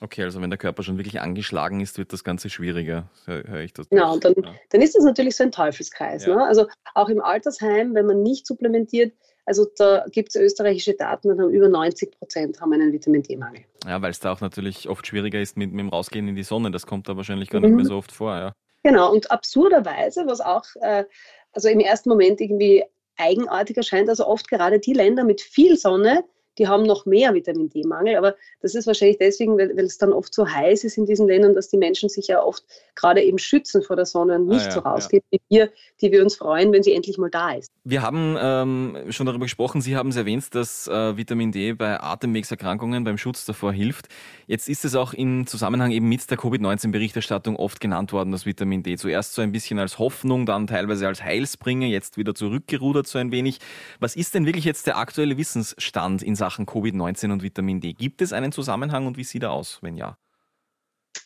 Okay, 0.00 0.24
also 0.24 0.42
wenn 0.42 0.50
der 0.50 0.58
Körper 0.58 0.82
schon 0.82 0.98
wirklich 0.98 1.20
angeschlagen 1.20 1.80
ist, 1.80 1.96
wird 1.96 2.12
das 2.12 2.22
Ganze 2.22 2.50
schwieriger, 2.50 3.10
höre 3.24 3.60
ich 3.60 3.72
das. 3.72 3.88
Genau, 3.88 4.14
und 4.14 4.24
dann, 4.24 4.34
ja. 4.36 4.54
dann 4.70 4.82
ist 4.82 4.94
das 4.94 5.04
natürlich 5.04 5.36
so 5.36 5.44
ein 5.44 5.52
Teufelskreis. 5.52 6.26
Ja. 6.26 6.36
Ne? 6.36 6.44
Also 6.44 6.66
auch 6.94 7.08
im 7.08 7.22
Altersheim, 7.22 7.94
wenn 7.94 8.04
man 8.04 8.22
nicht 8.22 8.46
supplementiert, 8.46 9.14
also 9.46 9.66
da 9.76 10.04
gibt 10.10 10.30
es 10.30 10.34
österreichische 10.34 10.94
Daten, 10.94 11.28
dann 11.28 11.40
haben 11.40 11.50
über 11.50 11.68
90 11.68 12.10
Prozent 12.18 12.60
haben 12.60 12.72
einen 12.72 12.92
Vitamin 12.92 13.22
D-Mangel. 13.22 13.62
Ja, 13.86 14.02
weil 14.02 14.10
es 14.10 14.20
da 14.20 14.32
auch 14.32 14.40
natürlich 14.40 14.88
oft 14.88 15.06
schwieriger 15.06 15.40
ist 15.40 15.56
mit, 15.56 15.70
mit 15.70 15.80
dem 15.80 15.88
Rausgehen 15.88 16.28
in 16.28 16.34
die 16.34 16.42
Sonne. 16.42 16.72
Das 16.72 16.86
kommt 16.86 17.08
da 17.08 17.16
wahrscheinlich 17.16 17.48
gar 17.48 17.60
nicht 17.60 17.70
mhm. 17.70 17.76
mehr 17.76 17.84
so 17.86 17.96
oft 17.96 18.12
vor. 18.12 18.34
Ja. 18.36 18.52
Genau, 18.82 19.12
und 19.12 19.30
absurderweise, 19.30 20.26
was 20.26 20.40
auch 20.40 20.64
äh, 20.80 21.04
also 21.52 21.68
im 21.68 21.80
ersten 21.80 22.08
Moment 22.08 22.40
irgendwie 22.40 22.84
eigenartig 23.16 23.76
erscheint, 23.76 24.08
also 24.08 24.26
oft 24.26 24.48
gerade 24.48 24.78
die 24.78 24.92
Länder 24.92 25.24
mit 25.24 25.40
viel 25.40 25.76
Sonne, 25.76 26.24
die 26.58 26.68
haben 26.68 26.84
noch 26.84 27.06
mehr 27.06 27.34
Vitamin 27.34 27.68
D-Mangel. 27.68 28.16
Aber 28.16 28.34
das 28.62 28.74
ist 28.74 28.86
wahrscheinlich 28.86 29.18
deswegen, 29.18 29.58
weil, 29.58 29.76
weil, 29.76 29.84
es 29.84 29.98
dann 29.98 30.12
oft 30.12 30.32
so 30.32 30.48
heiß 30.48 30.84
ist 30.84 30.96
in 30.96 31.06
diesen 31.06 31.26
Ländern, 31.26 31.54
dass 31.54 31.68
die 31.68 31.76
Menschen 31.76 32.08
sich 32.08 32.28
ja 32.28 32.42
oft 32.42 32.64
gerade 32.94 33.22
eben 33.22 33.38
schützen 33.38 33.82
vor 33.82 33.96
der 33.96 34.06
Sonne 34.06 34.36
und 34.36 34.48
nicht 34.48 34.62
ah, 34.62 34.66
ja, 34.66 34.70
so 34.70 34.80
rausgehen 34.80 35.22
ja. 35.30 35.38
wie 35.38 35.56
wir, 35.56 35.70
die 36.00 36.12
wir 36.12 36.22
uns 36.22 36.36
freuen, 36.36 36.72
wenn 36.72 36.82
sie 36.82 36.94
endlich 36.94 37.18
mal 37.18 37.30
da 37.30 37.52
ist. 37.52 37.70
Wir 37.84 38.02
haben 38.02 38.36
ähm, 38.40 38.96
schon 39.10 39.26
darüber 39.26 39.44
gesprochen, 39.44 39.80
Sie 39.80 39.96
haben 39.96 40.08
es 40.08 40.16
erwähnt, 40.16 40.54
dass 40.54 40.88
äh, 40.88 41.16
Vitamin 41.16 41.52
D 41.52 41.72
bei 41.74 42.00
Atemwegserkrankungen 42.00 43.04
beim 43.04 43.18
Schutz 43.18 43.44
davor 43.44 43.72
hilft. 43.72 44.08
Jetzt 44.46 44.68
ist 44.68 44.84
es 44.84 44.94
auch 44.94 45.12
im 45.12 45.46
Zusammenhang 45.46 45.90
eben 45.90 46.08
mit 46.08 46.28
der 46.30 46.38
Covid-19-Berichterstattung 46.38 47.56
oft 47.56 47.80
genannt 47.80 48.12
worden, 48.12 48.32
das 48.32 48.46
Vitamin 48.46 48.82
D. 48.82 48.96
Zuerst 48.96 49.34
so 49.34 49.42
ein 49.42 49.52
bisschen 49.52 49.78
als 49.78 49.98
Hoffnung, 49.98 50.46
dann 50.46 50.66
teilweise 50.66 51.06
als 51.06 51.22
Heilsbringer, 51.22 51.86
jetzt 51.86 52.16
wieder 52.16 52.34
zurückgerudert 52.34 53.06
so 53.06 53.18
ein 53.18 53.30
wenig. 53.30 53.58
Was 54.00 54.16
ist 54.16 54.34
denn 54.34 54.46
wirklich 54.46 54.64
jetzt 54.64 54.86
der 54.86 54.96
aktuelle 54.96 55.36
Wissensstand 55.36 56.22
in 56.22 56.34
Sachen 56.34 56.45
Sachen 56.46 56.64
Covid-19 56.64 57.32
und 57.32 57.42
Vitamin 57.42 57.80
D. 57.80 57.92
Gibt 57.92 58.22
es 58.22 58.32
einen 58.32 58.52
Zusammenhang 58.52 59.08
und 59.08 59.16
wie 59.16 59.24
sieht 59.24 59.42
er 59.42 59.50
aus, 59.50 59.78
wenn 59.82 59.96
ja? 59.96 60.16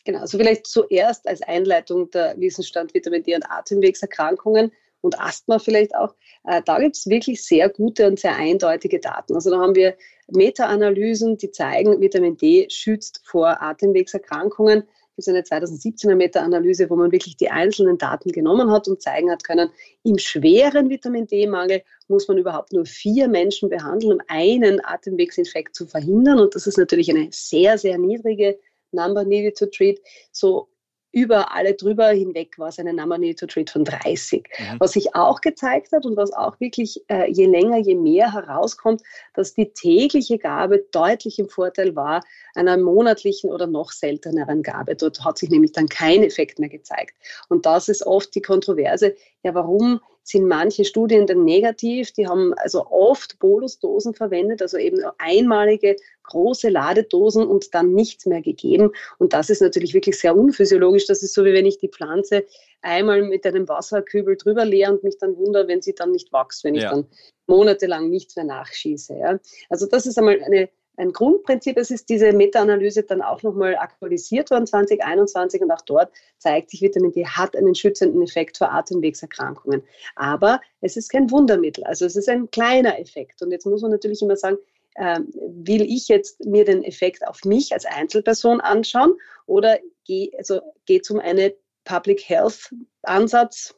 Genau, 0.03 0.21
also 0.21 0.39
vielleicht 0.39 0.65
zuerst 0.65 1.27
als 1.27 1.43
Einleitung 1.43 2.09
der 2.09 2.33
Wissensstand 2.39 2.95
Vitamin 2.95 3.21
D 3.21 3.35
und 3.35 3.45
Atemwegserkrankungen 3.47 4.71
und 5.01 5.19
Asthma 5.19 5.59
vielleicht 5.59 5.93
auch. 5.95 6.15
Äh, 6.45 6.63
da 6.65 6.79
gibt 6.79 6.95
es 6.95 7.05
wirklich 7.05 7.43
sehr 7.43 7.69
gute 7.69 8.07
und 8.07 8.19
sehr 8.19 8.35
eindeutige 8.35 8.99
Daten. 8.99 9.35
Also 9.35 9.51
da 9.51 9.59
haben 9.59 9.75
wir 9.75 9.95
Meta-Analysen, 10.27 11.37
die 11.37 11.51
zeigen, 11.51 12.01
Vitamin 12.01 12.35
D 12.37 12.67
schützt 12.71 13.21
vor 13.23 13.61
Atemwegserkrankungen 13.61 14.87
ist 15.21 15.29
eine 15.29 15.41
2017er 15.41 16.15
Meta-Analyse, 16.15 16.89
wo 16.89 16.95
man 16.95 17.11
wirklich 17.11 17.37
die 17.37 17.49
einzelnen 17.49 17.97
Daten 17.97 18.31
genommen 18.31 18.71
hat 18.71 18.87
und 18.87 19.01
zeigen 19.01 19.31
hat 19.31 19.43
können, 19.43 19.69
im 20.03 20.17
schweren 20.17 20.89
Vitamin 20.89 21.27
D-Mangel 21.27 21.83
muss 22.07 22.27
man 22.27 22.37
überhaupt 22.37 22.73
nur 22.73 22.85
vier 22.85 23.27
Menschen 23.27 23.69
behandeln, 23.69 24.13
um 24.13 24.21
einen 24.27 24.83
Atemwegsinfekt 24.83 25.75
zu 25.75 25.87
verhindern. 25.87 26.39
Und 26.39 26.55
das 26.55 26.67
ist 26.67 26.77
natürlich 26.77 27.09
eine 27.09 27.27
sehr, 27.31 27.77
sehr 27.77 27.97
niedrige 27.97 28.57
Number 28.91 29.23
needed 29.23 29.57
to 29.57 29.67
treat. 29.67 29.99
So 30.31 30.67
über 31.11 31.53
alle 31.53 31.73
drüber 31.73 32.09
hinweg 32.09 32.57
war 32.57 32.69
es 32.69 32.79
eine 32.79 32.93
Number 32.93 33.17
Need 33.17 33.39
to 33.39 33.45
Treat 33.45 33.69
von 33.69 33.83
30. 33.83 34.47
Mhm. 34.57 34.79
Was 34.79 34.93
sich 34.93 35.15
auch 35.15 35.41
gezeigt 35.41 35.91
hat 35.91 36.05
und 36.05 36.15
was 36.15 36.31
auch 36.33 36.59
wirklich 36.59 37.03
äh, 37.09 37.29
je 37.31 37.45
länger, 37.45 37.77
je 37.77 37.95
mehr 37.95 38.33
herauskommt, 38.33 39.01
dass 39.33 39.53
die 39.53 39.71
tägliche 39.73 40.37
Gabe 40.37 40.85
deutlich 40.91 41.39
im 41.39 41.49
Vorteil 41.49 41.95
war 41.95 42.21
einer 42.55 42.77
monatlichen 42.77 43.49
oder 43.49 43.67
noch 43.67 43.91
selteneren 43.91 44.63
Gabe. 44.63 44.95
Dort 44.95 45.23
hat 45.23 45.37
sich 45.37 45.49
nämlich 45.49 45.73
dann 45.73 45.87
kein 45.87 46.23
Effekt 46.23 46.59
mehr 46.59 46.69
gezeigt. 46.69 47.15
Und 47.49 47.65
das 47.65 47.89
ist 47.89 48.05
oft 48.05 48.33
die 48.35 48.41
Kontroverse. 48.41 49.15
Ja, 49.43 49.53
warum 49.53 49.99
sind 50.23 50.47
manche 50.47 50.85
Studien 50.85 51.25
dann 51.27 51.43
negativ. 51.43 52.11
Die 52.13 52.27
haben 52.27 52.53
also 52.57 52.85
oft 52.87 53.39
Bolusdosen 53.39 54.13
verwendet, 54.13 54.61
also 54.61 54.77
eben 54.77 54.99
einmalige 55.17 55.95
große 56.23 56.69
Ladedosen 56.69 57.45
und 57.45 57.73
dann 57.73 57.93
nichts 57.93 58.25
mehr 58.25 58.41
gegeben. 58.41 58.91
Und 59.17 59.33
das 59.33 59.49
ist 59.49 59.61
natürlich 59.61 59.93
wirklich 59.93 60.19
sehr 60.19 60.35
unphysiologisch. 60.35 61.07
Das 61.07 61.23
ist 61.23 61.33
so, 61.33 61.43
wie 61.43 61.53
wenn 61.53 61.65
ich 61.65 61.79
die 61.79 61.89
Pflanze 61.89 62.45
einmal 62.81 63.23
mit 63.23 63.45
einem 63.45 63.67
Wasserkübel 63.67 64.37
drüber 64.37 64.65
leere 64.65 64.93
und 64.93 65.03
mich 65.03 65.17
dann 65.17 65.35
wundere, 65.37 65.67
wenn 65.67 65.81
sie 65.81 65.93
dann 65.93 66.11
nicht 66.11 66.31
wächst, 66.31 66.63
wenn 66.63 66.75
ja. 66.75 66.83
ich 66.83 66.89
dann 66.89 67.07
monatelang 67.47 68.09
nichts 68.09 68.35
mehr 68.35 68.45
nachschieße. 68.45 69.15
Ja. 69.17 69.39
Also 69.69 69.87
das 69.87 70.05
ist 70.05 70.17
einmal 70.17 70.41
eine 70.43 70.69
ein 71.01 71.11
Grundprinzip. 71.11 71.77
Es 71.77 71.91
ist 71.91 72.09
diese 72.09 72.31
Meta-Analyse 72.31 73.03
dann 73.03 73.21
auch 73.21 73.41
nochmal 73.43 73.75
aktualisiert 73.75 74.51
worden 74.51 74.67
2021 74.67 75.61
und 75.61 75.71
auch 75.71 75.81
dort 75.81 76.11
zeigt 76.37 76.69
sich, 76.69 76.81
Vitamin 76.81 77.11
D 77.11 77.25
hat 77.25 77.55
einen 77.55 77.75
schützenden 77.75 78.21
Effekt 78.21 78.57
vor 78.57 78.71
Atemwegserkrankungen. 78.71 79.83
Aber 80.15 80.61
es 80.79 80.95
ist 80.95 81.09
kein 81.09 81.29
Wundermittel, 81.31 81.83
also 81.83 82.05
es 82.05 82.15
ist 82.15 82.29
ein 82.29 82.49
kleiner 82.51 82.99
Effekt. 82.99 83.41
Und 83.41 83.51
jetzt 83.51 83.65
muss 83.65 83.81
man 83.81 83.91
natürlich 83.91 84.21
immer 84.21 84.37
sagen, 84.37 84.57
äh, 84.95 85.19
will 85.47 85.81
ich 85.81 86.07
jetzt 86.07 86.45
mir 86.45 86.65
den 86.65 86.83
Effekt 86.83 87.27
auf 87.27 87.43
mich 87.45 87.73
als 87.73 87.85
Einzelperson 87.85 88.61
anschauen 88.61 89.13
oder 89.45 89.79
gehe 90.05 90.31
also 90.37 90.61
geh 90.85 91.01
um 91.09 91.19
eine 91.19 91.53
Public 91.83 92.27
Health 92.29 92.73
Ansatz 93.03 93.73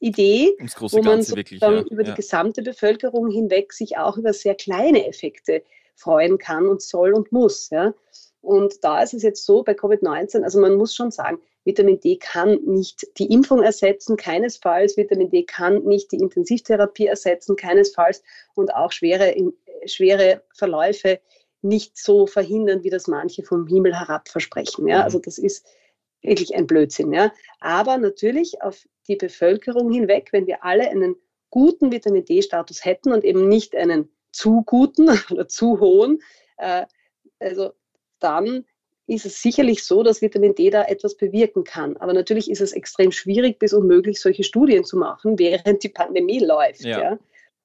Idee, 0.00 0.56
wo 0.78 1.02
man 1.02 1.26
wirklich, 1.28 1.60
ja. 1.60 1.80
über 1.82 2.04
die 2.04 2.10
ja. 2.10 2.14
gesamte 2.14 2.62
Bevölkerung 2.62 3.30
hinweg 3.30 3.72
sich 3.72 3.98
auch 3.98 4.16
über 4.16 4.32
sehr 4.32 4.54
kleine 4.54 5.08
Effekte 5.08 5.64
freuen 5.98 6.38
kann 6.38 6.66
und 6.68 6.80
soll 6.80 7.12
und 7.12 7.32
muss. 7.32 7.70
Ja. 7.70 7.94
Und 8.40 8.82
da 8.84 9.02
ist 9.02 9.14
es 9.14 9.22
jetzt 9.22 9.44
so 9.44 9.62
bei 9.62 9.72
Covid-19, 9.72 10.42
also 10.42 10.60
man 10.60 10.76
muss 10.76 10.94
schon 10.94 11.10
sagen, 11.10 11.40
Vitamin 11.64 12.00
D 12.00 12.16
kann 12.16 12.62
nicht 12.64 13.06
die 13.18 13.30
Impfung 13.30 13.62
ersetzen, 13.62 14.16
keinesfalls. 14.16 14.96
Vitamin 14.96 15.28
D 15.28 15.42
kann 15.42 15.84
nicht 15.84 16.10
die 16.12 16.16
Intensivtherapie 16.16 17.06
ersetzen, 17.06 17.56
keinesfalls. 17.56 18.22
Und 18.54 18.74
auch 18.74 18.90
schwere, 18.90 19.34
schwere 19.84 20.42
Verläufe 20.54 21.20
nicht 21.60 21.98
so 21.98 22.26
verhindern, 22.26 22.84
wie 22.84 22.90
das 22.90 23.06
manche 23.06 23.42
vom 23.42 23.66
Himmel 23.66 23.94
herab 23.98 24.28
versprechen. 24.28 24.88
Ja? 24.88 25.02
Also 25.02 25.18
das 25.18 25.36
ist 25.36 25.66
wirklich 26.22 26.54
ein 26.54 26.66
Blödsinn. 26.66 27.12
Ja? 27.12 27.32
Aber 27.60 27.98
natürlich 27.98 28.62
auf 28.62 28.86
die 29.06 29.16
Bevölkerung 29.16 29.92
hinweg, 29.92 30.28
wenn 30.32 30.46
wir 30.46 30.64
alle 30.64 30.88
einen 30.88 31.16
guten 31.50 31.92
Vitamin 31.92 32.24
D-Status 32.24 32.84
hätten 32.84 33.12
und 33.12 33.24
eben 33.24 33.46
nicht 33.46 33.76
einen 33.76 34.08
zu 34.38 34.62
guten 34.64 35.08
oder 35.30 35.48
zu 35.48 35.80
hohen, 35.80 36.20
äh, 36.58 36.86
also 37.40 37.72
dann 38.20 38.64
ist 39.06 39.24
es 39.24 39.40
sicherlich 39.40 39.84
so, 39.84 40.02
dass 40.02 40.20
Vitamin 40.20 40.54
D 40.54 40.70
da 40.70 40.84
etwas 40.84 41.16
bewirken 41.16 41.64
kann. 41.64 41.96
Aber 41.96 42.12
natürlich 42.12 42.50
ist 42.50 42.60
es 42.60 42.72
extrem 42.72 43.10
schwierig 43.10 43.58
bis 43.58 43.72
unmöglich, 43.72 44.20
solche 44.20 44.44
Studien 44.44 44.84
zu 44.84 44.96
machen, 44.96 45.38
während 45.38 45.82
die 45.82 45.88
Pandemie 45.88 46.40
läuft. 46.40 46.82
Ja. 46.82 47.00
ja. 47.00 47.18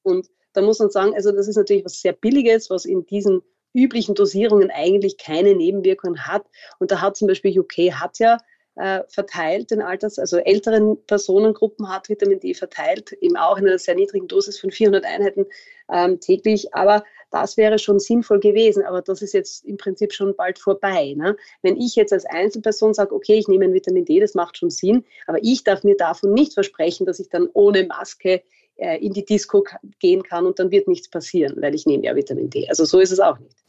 Und 0.03 0.30
da 0.53 0.62
muss 0.62 0.80
man 0.80 0.89
sagen, 0.89 1.13
also 1.15 1.32
das 1.32 1.48
ist 1.48 1.58
natürlich 1.58 1.86
was 1.86 2.01
sehr 2.01 2.13
Billiges, 2.13 2.70
was 2.70 2.86
in 2.86 3.06
diesen 3.06 3.42
üblichen 3.74 4.15
Dosierungen 4.15 4.70
eigentlich 4.72 5.18
keine 5.18 5.56
Nebenwirkungen 5.56 6.27
hat. 6.27 6.46
Und 6.80 6.92
da 6.92 7.01
hat 7.01 7.18
zum 7.18 7.27
Beispiel 7.27 7.60
UK 7.60 7.92
hat 7.92 8.20
ja 8.20 8.38
äh, 8.75 9.01
verteilt, 9.08 9.72
den 9.72 9.82
Alters, 9.82 10.18
also 10.18 10.38
älteren 10.38 10.98
Personengruppen 11.06 11.89
hat 11.89 12.10
Vitamin 12.10 12.39
D 12.39 12.53
verteilt, 12.53 13.12
eben 13.13 13.38
auch 13.38 13.58
in 13.58 13.68
einer 13.68 13.77
sehr 13.77 13.96
niedrigen 13.96 14.27
Dosis 14.27 14.60
von 14.60 14.72
400 14.72 15.06
Einheiten 15.06 15.46
ähm, 15.92 16.20
täglich. 16.20 16.74
Aber 16.74 17.03
das 17.32 17.58
wäre 17.58 17.80
schon 17.80 18.00
sinnvoll 18.00 18.39
gewesen, 18.39 18.84
aber 18.84 19.01
das 19.01 19.22
ist 19.22 19.34
jetzt 19.34 19.65
im 19.65 19.77
Prinzip 19.77 20.13
schon 20.13 20.36
bald 20.36 20.60
vorbei. 20.60 21.13
Ne? 21.15 21.36
Wenn 21.62 21.77
ich 21.77 21.96
jetzt 21.96 22.13
als 22.13 22.25
Einzelperson 22.25 22.94
sage, 22.94 23.13
okay, 23.13 23.36
ich 23.36 23.48
nehme 23.48 23.65
ein 23.65 23.74
Vitamin 23.74 24.06
D, 24.06 24.20
das 24.20 24.34
macht 24.34 24.58
schon 24.58 24.70
Sinn, 24.70 25.03
aber 25.27 25.39
ich 25.42 25.63
darf 25.63 25.84
mir 25.84 25.96
davon 25.96 26.34
nicht 26.34 26.53
versprechen, 26.53 27.06
dass 27.06 27.20
ich 27.20 27.30
dann 27.30 27.50
ohne 27.53 27.86
Maske 27.86 28.44
äh, 28.75 28.98
in 28.98 29.13
die 29.13 29.25
Disco 29.25 29.63
gehen 30.00 30.24
kann 30.24 30.46
und 30.46 30.60
dann 30.60 30.72
wird 30.72 30.88
nichts 30.88 31.10
passieren, 31.10 31.62
weil 31.62 31.75
ich 31.75 31.86
nehme 31.86 32.03
ja 32.03 32.15
Vitamin 32.15 32.50
D. 32.50 32.68
Also 32.70 32.86
so 32.86 33.00
ist 33.00 33.12
es 33.12 33.20
auch 33.20 33.38
nicht. 33.39 33.62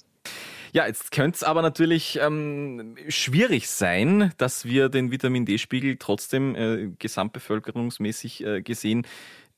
Ja, 0.74 0.88
jetzt 0.88 1.12
könnte 1.12 1.36
es 1.36 1.44
aber 1.44 1.62
natürlich 1.62 2.18
ähm, 2.20 2.96
schwierig 3.06 3.70
sein, 3.70 4.32
dass 4.38 4.64
wir 4.64 4.88
den 4.88 5.12
Vitamin 5.12 5.46
D-Spiegel 5.46 5.98
trotzdem 6.00 6.56
äh, 6.56 6.88
gesamtbevölkerungsmäßig 6.98 8.44
äh, 8.44 8.60
gesehen 8.60 9.06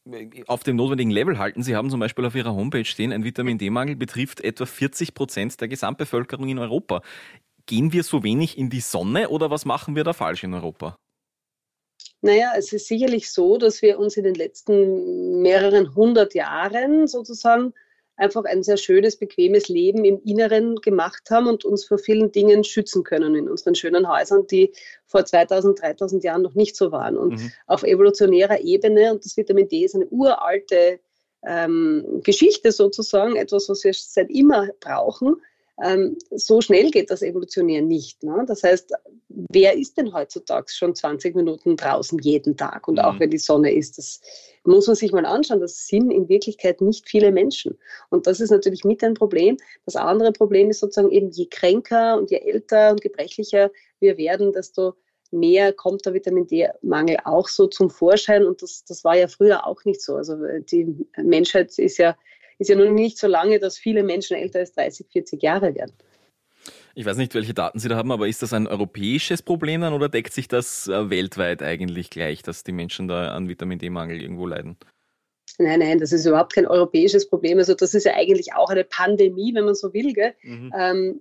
äh, 0.05 0.45
auf 0.47 0.63
dem 0.63 0.77
notwendigen 0.77 1.11
Level 1.11 1.39
halten. 1.39 1.63
Sie 1.63 1.75
haben 1.75 1.89
zum 1.89 2.01
Beispiel 2.01 2.27
auf 2.27 2.35
Ihrer 2.35 2.55
Homepage 2.55 2.85
stehen, 2.85 3.15
ein 3.15 3.25
Vitamin 3.25 3.57
D-Mangel 3.57 3.97
betrifft 3.97 4.43
etwa 4.43 4.67
40 4.67 5.15
Prozent 5.15 5.59
der 5.59 5.69
Gesamtbevölkerung 5.69 6.49
in 6.49 6.59
Europa. 6.59 7.01
Gehen 7.65 7.95
wir 7.95 8.03
so 8.03 8.23
wenig 8.23 8.59
in 8.59 8.69
die 8.69 8.81
Sonne 8.81 9.31
oder 9.31 9.51
was 9.51 9.65
machen 9.65 9.97
wir 9.97 10.05
da 10.05 10.13
falsch 10.13 10.45
in 10.45 10.53
Europa? 10.53 10.99
Naja, 12.21 12.53
es 12.59 12.75
ist 12.75 12.89
sicherlich 12.89 13.33
so, 13.33 13.57
dass 13.57 13.81
wir 13.81 13.99
uns 13.99 14.19
in 14.19 14.25
den 14.25 14.35
letzten 14.35 15.41
mehreren 15.41 15.95
hundert 15.95 16.35
Jahren 16.35 17.07
sozusagen 17.07 17.73
einfach 18.17 18.45
ein 18.45 18.63
sehr 18.63 18.77
schönes, 18.77 19.17
bequemes 19.17 19.69
Leben 19.69 20.05
im 20.05 20.21
Inneren 20.25 20.77
gemacht 20.77 21.29
haben 21.31 21.47
und 21.47 21.65
uns 21.65 21.85
vor 21.85 21.99
vielen 21.99 22.33
Dingen 22.33 22.65
schützen 22.65 23.05
können 23.05 23.35
in 23.35 23.49
unseren 23.49 23.75
schönen 23.75 24.09
Häusern, 24.09 24.47
die 24.47 24.73
vor 25.07 25.25
2000, 25.25 25.81
3000 25.81 26.25
Jahren 26.25 26.43
noch 26.43 26.55
nicht 26.55 26.77
so 26.77 26.93
waren. 26.93 27.17
Und 27.17 27.35
mhm. 27.35 27.53
auf 27.67 27.83
evolutionärer 27.83 28.61
Ebene, 28.61 29.13
und 29.13 29.25
das 29.25 29.37
Vitamin 29.37 29.69
D 29.69 29.85
ist 29.85 29.95
eine 29.95 30.07
uralte 30.07 31.01
ähm, 31.45 32.21
Geschichte 32.25 32.73
sozusagen, 32.73 33.37
etwas, 33.37 33.69
was 33.69 33.85
wir 33.85 33.93
seit 33.95 34.31
immer 34.31 34.69
brauchen, 34.81 35.37
ähm, 35.83 36.16
so 36.30 36.61
schnell 36.61 36.90
geht 36.90 37.11
das 37.11 37.23
Evolutionär 37.23 37.83
nicht. 37.83 38.23
Ne? 38.23 38.45
Das 38.47 38.62
heißt, 38.62 38.92
wer 39.28 39.76
ist 39.76 39.99
denn 39.99 40.12
heutzutage 40.12 40.71
schon 40.71 40.95
20 40.95 41.35
Minuten 41.35 41.76
draußen 41.76 42.18
jeden 42.21 42.56
Tag 42.56 42.88
und 42.88 42.95
mhm. 42.95 43.00
auch 43.00 43.21
wenn 43.21 43.30
die 43.30 43.38
Sonne 43.38 43.75
ist? 43.75 43.99
Das 43.99 44.21
muss 44.64 44.87
man 44.87 44.97
sich 44.97 45.12
mal 45.12 45.26
anschauen. 45.26 45.61
Das 45.61 45.87
sind 45.87 46.11
in 46.11 46.28
Wirklichkeit 46.28 46.80
nicht 46.80 47.09
viele 47.09 47.30
Menschen. 47.30 47.78
Und 48.09 48.26
das 48.26 48.40
ist 48.40 48.50
natürlich 48.50 48.85
mit 48.85 49.04
ein 49.04 49.14
Problem. 49.14 49.59
Das 49.85 49.97
andere 49.97 50.33
Problem 50.33 50.71
ist 50.71 50.80
sozusagen 50.80 51.12
eben, 51.12 51.30
je 51.30 51.47
kränker 51.47 52.16
und 52.16 52.30
je 52.30 52.38
älter 52.38 52.92
und 52.92 53.02
gebrechlicher 53.02 53.71
wir 54.00 54.16
werden, 54.16 54.52
desto 54.52 54.95
mehr 55.30 55.73
kommt 55.73 56.06
der 56.06 56.14
Vitamin 56.14 56.47
D-Mangel 56.47 57.18
auch 57.25 57.49
so 57.49 57.66
zum 57.66 57.90
Vorschein. 57.90 58.47
Und 58.47 58.62
das, 58.62 58.85
das 58.85 59.04
war 59.04 59.16
ja 59.16 59.28
früher 59.28 59.66
auch 59.66 59.85
nicht 59.85 60.00
so. 60.00 60.14
Also 60.16 60.37
die 60.71 61.06
Menschheit 61.16 61.78
ist 61.78 61.99
ja 61.99 62.16
ist 62.59 62.69
ja 62.69 62.77
noch 62.77 62.91
nicht 62.91 63.19
so 63.19 63.27
lange, 63.27 63.59
dass 63.59 63.79
viele 63.79 64.03
Menschen 64.03 64.37
älter 64.37 64.61
als 64.61 64.73
30, 64.73 65.07
40 65.11 65.43
Jahre 65.43 65.75
werden. 65.75 65.93
Ich 66.95 67.05
weiß 67.05 67.19
nicht, 67.19 67.35
welche 67.35 67.53
Daten 67.53 67.79
Sie 67.79 67.89
da 67.89 67.97
haben, 67.97 68.11
aber 68.11 68.27
ist 68.27 68.43
das 68.43 68.53
ein 68.53 68.67
europäisches 68.67 69.43
Problem 69.43 69.83
dann 69.83 69.93
oder 69.93 70.09
deckt 70.09 70.33
sich 70.33 70.49
das 70.49 70.89
äh, 70.89 71.11
weltweit 71.11 71.63
eigentlich 71.63 72.09
gleich, 72.09 72.43
dass 72.43 72.65
die 72.65 72.73
Menschen 72.73 73.07
da 73.07 73.35
an 73.35 73.49
Vitamin 73.49 73.79
D-Mangel 73.79 74.21
irgendwo 74.21 74.47
leiden? 74.47 74.77
Nein, 75.59 75.81
nein, 75.81 75.99
das 75.99 76.13
ist 76.13 76.27
überhaupt 76.27 76.55
kein 76.55 76.67
europäisches 76.67 77.29
Problem. 77.29 77.59
Also 77.59 77.75
das 77.75 77.95
ist 77.95 78.05
ja 78.05 78.15
eigentlich 78.15 78.55
auch 78.55 78.71
eine 78.71 78.85
Pandemie, 78.85 79.55
wenn 79.55 79.65
man 79.65 79.75
so 79.75 79.93
will. 79.93 80.15
Mhm. 80.43 80.73
Ähm, 80.77 81.21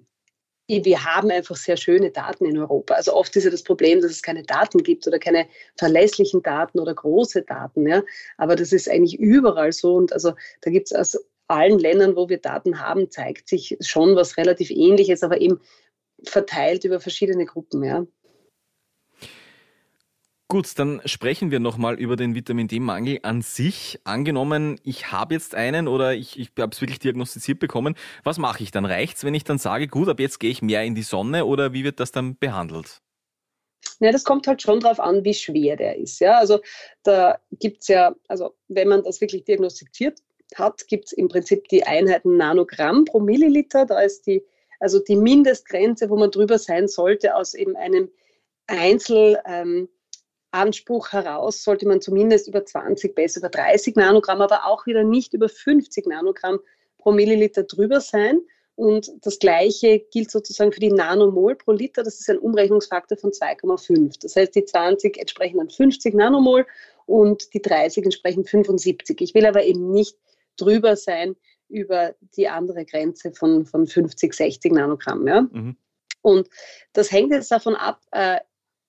wir 0.67 1.05
haben 1.05 1.29
einfach 1.29 1.55
sehr 1.55 1.77
schöne 1.77 2.11
Daten 2.11 2.45
in 2.45 2.57
Europa. 2.57 2.95
Also 2.95 3.13
oft 3.13 3.35
ist 3.35 3.43
ja 3.43 3.51
das 3.51 3.63
Problem, 3.63 4.01
dass 4.01 4.11
es 4.11 4.21
keine 4.21 4.43
Daten 4.43 4.79
gibt 4.79 5.05
oder 5.07 5.19
keine 5.19 5.47
verlässlichen 5.77 6.41
Daten 6.41 6.79
oder 6.79 6.93
große 6.93 7.43
Daten. 7.43 7.87
Ja. 7.87 8.03
Aber 8.37 8.55
das 8.55 8.73
ist 8.73 8.89
eigentlich 8.89 9.19
überall 9.19 9.71
so. 9.71 9.95
Und 9.95 10.11
also 10.11 10.33
da 10.61 10.71
gibt 10.71 10.87
es 10.87 10.93
aus 10.93 11.17
allen 11.47 11.77
Ländern, 11.77 12.15
wo 12.15 12.29
wir 12.29 12.39
Daten 12.39 12.79
haben, 12.79 13.11
zeigt 13.11 13.47
sich 13.47 13.77
schon 13.81 14.15
was 14.15 14.37
relativ 14.37 14.71
Ähnliches, 14.71 15.21
aber 15.21 15.39
eben 15.39 15.59
verteilt 16.23 16.83
über 16.83 16.99
verschiedene 16.99 17.45
Gruppen. 17.45 17.83
Ja. 17.83 18.05
Gut, 20.47 20.77
dann 20.77 21.01
sprechen 21.05 21.49
wir 21.49 21.59
nochmal 21.59 21.99
über 21.99 22.15
den 22.15 22.35
Vitamin 22.35 22.67
D-Mangel 22.67 23.19
an 23.23 23.41
sich. 23.41 23.99
Angenommen, 24.03 24.79
ich 24.83 25.11
habe 25.11 25.33
jetzt 25.33 25.55
einen 25.55 25.87
oder 25.87 26.13
ich, 26.13 26.39
ich 26.39 26.51
habe 26.59 26.71
es 26.71 26.81
wirklich 26.81 26.99
diagnostiziert 26.99 27.57
bekommen. 27.57 27.95
Was 28.23 28.37
mache 28.37 28.61
ich 28.61 28.69
dann? 28.69 28.85
Reicht's, 28.85 29.23
wenn 29.23 29.33
ich 29.33 29.43
dann 29.43 29.57
sage, 29.57 29.87
gut, 29.87 30.07
ab 30.07 30.19
jetzt 30.19 30.39
gehe 30.39 30.51
ich 30.51 30.61
mehr 30.61 30.83
in 30.83 30.93
die 30.93 31.01
Sonne 31.01 31.45
oder 31.45 31.73
wie 31.73 31.83
wird 31.83 31.99
das 31.99 32.11
dann 32.11 32.37
behandelt? 32.37 33.01
Ja, 33.99 34.11
das 34.11 34.23
kommt 34.23 34.45
halt 34.45 34.61
schon 34.61 34.79
darauf 34.79 34.99
an, 34.99 35.23
wie 35.23 35.33
schwer 35.33 35.77
der 35.77 35.97
ist. 35.97 36.19
Ja, 36.19 36.37
also 36.37 36.59
da 37.01 37.39
gibt 37.51 37.81
es 37.81 37.87
ja, 37.87 38.13
also 38.27 38.55
wenn 38.67 38.87
man 38.87 39.03
das 39.03 39.21
wirklich 39.21 39.45
diagnostiziert 39.45 40.19
hat, 40.53 40.87
gibt 40.87 41.05
es 41.05 41.11
im 41.13 41.27
Prinzip 41.27 41.67
die 41.69 41.85
Einheiten 41.85 42.37
Nanogramm 42.37 43.05
pro 43.05 43.19
Milliliter. 43.19 43.87
Da 43.87 43.99
ist 43.99 44.27
die, 44.27 44.43
also 44.79 44.99
die 44.99 45.15
Mindestgrenze, 45.15 46.07
wo 46.11 46.17
man 46.17 46.29
drüber 46.29 46.59
sein 46.59 46.87
sollte, 46.87 47.35
aus 47.35 47.55
eben 47.55 47.75
einem 47.75 48.11
Einzel, 48.67 49.39
ähm, 49.45 49.89
Anspruch 50.55 51.11
heraus 51.11 51.63
sollte 51.63 51.87
man 51.87 52.01
zumindest 52.01 52.47
über 52.47 52.65
20, 52.65 53.13
besser 53.13 53.39
über 53.39 53.49
30 53.49 53.95
Nanogramm, 53.95 54.41
aber 54.41 54.65
auch 54.65 54.85
wieder 54.85 55.03
nicht 55.03 55.33
über 55.33 55.49
50 55.49 56.07
Nanogramm 56.07 56.59
pro 56.97 57.11
Milliliter 57.11 57.63
drüber 57.63 58.01
sein. 58.01 58.41
Und 58.75 59.11
das 59.21 59.39
Gleiche 59.39 59.99
gilt 60.11 60.31
sozusagen 60.31 60.71
für 60.71 60.79
die 60.79 60.91
Nanomol 60.91 61.55
pro 61.55 61.71
Liter. 61.71 62.03
Das 62.03 62.19
ist 62.19 62.29
ein 62.29 62.39
Umrechnungsfaktor 62.39 63.17
von 63.17 63.31
2,5. 63.31 64.17
Das 64.21 64.35
heißt, 64.35 64.55
die 64.55 64.65
20 64.65 65.17
entsprechen 65.17 65.57
dann 65.57 65.69
50 65.69 66.13
Nanomol 66.13 66.65
und 67.05 67.53
die 67.53 67.61
30 67.61 68.03
entsprechen 68.03 68.43
75. 68.43 69.21
Ich 69.21 69.33
will 69.33 69.45
aber 69.45 69.63
eben 69.63 69.91
nicht 69.91 70.17
drüber 70.57 70.95
sein 70.95 71.35
über 71.69 72.15
die 72.35 72.47
andere 72.47 72.85
Grenze 72.85 73.31
von, 73.31 73.65
von 73.65 73.87
50, 73.87 74.33
60 74.33 74.71
Nanogramm. 74.73 75.27
Ja? 75.27 75.41
Mhm. 75.41 75.77
Und 76.21 76.49
das 76.93 77.11
hängt 77.11 77.31
jetzt 77.31 77.51
davon 77.51 77.75
ab, 77.75 78.01
äh, 78.11 78.39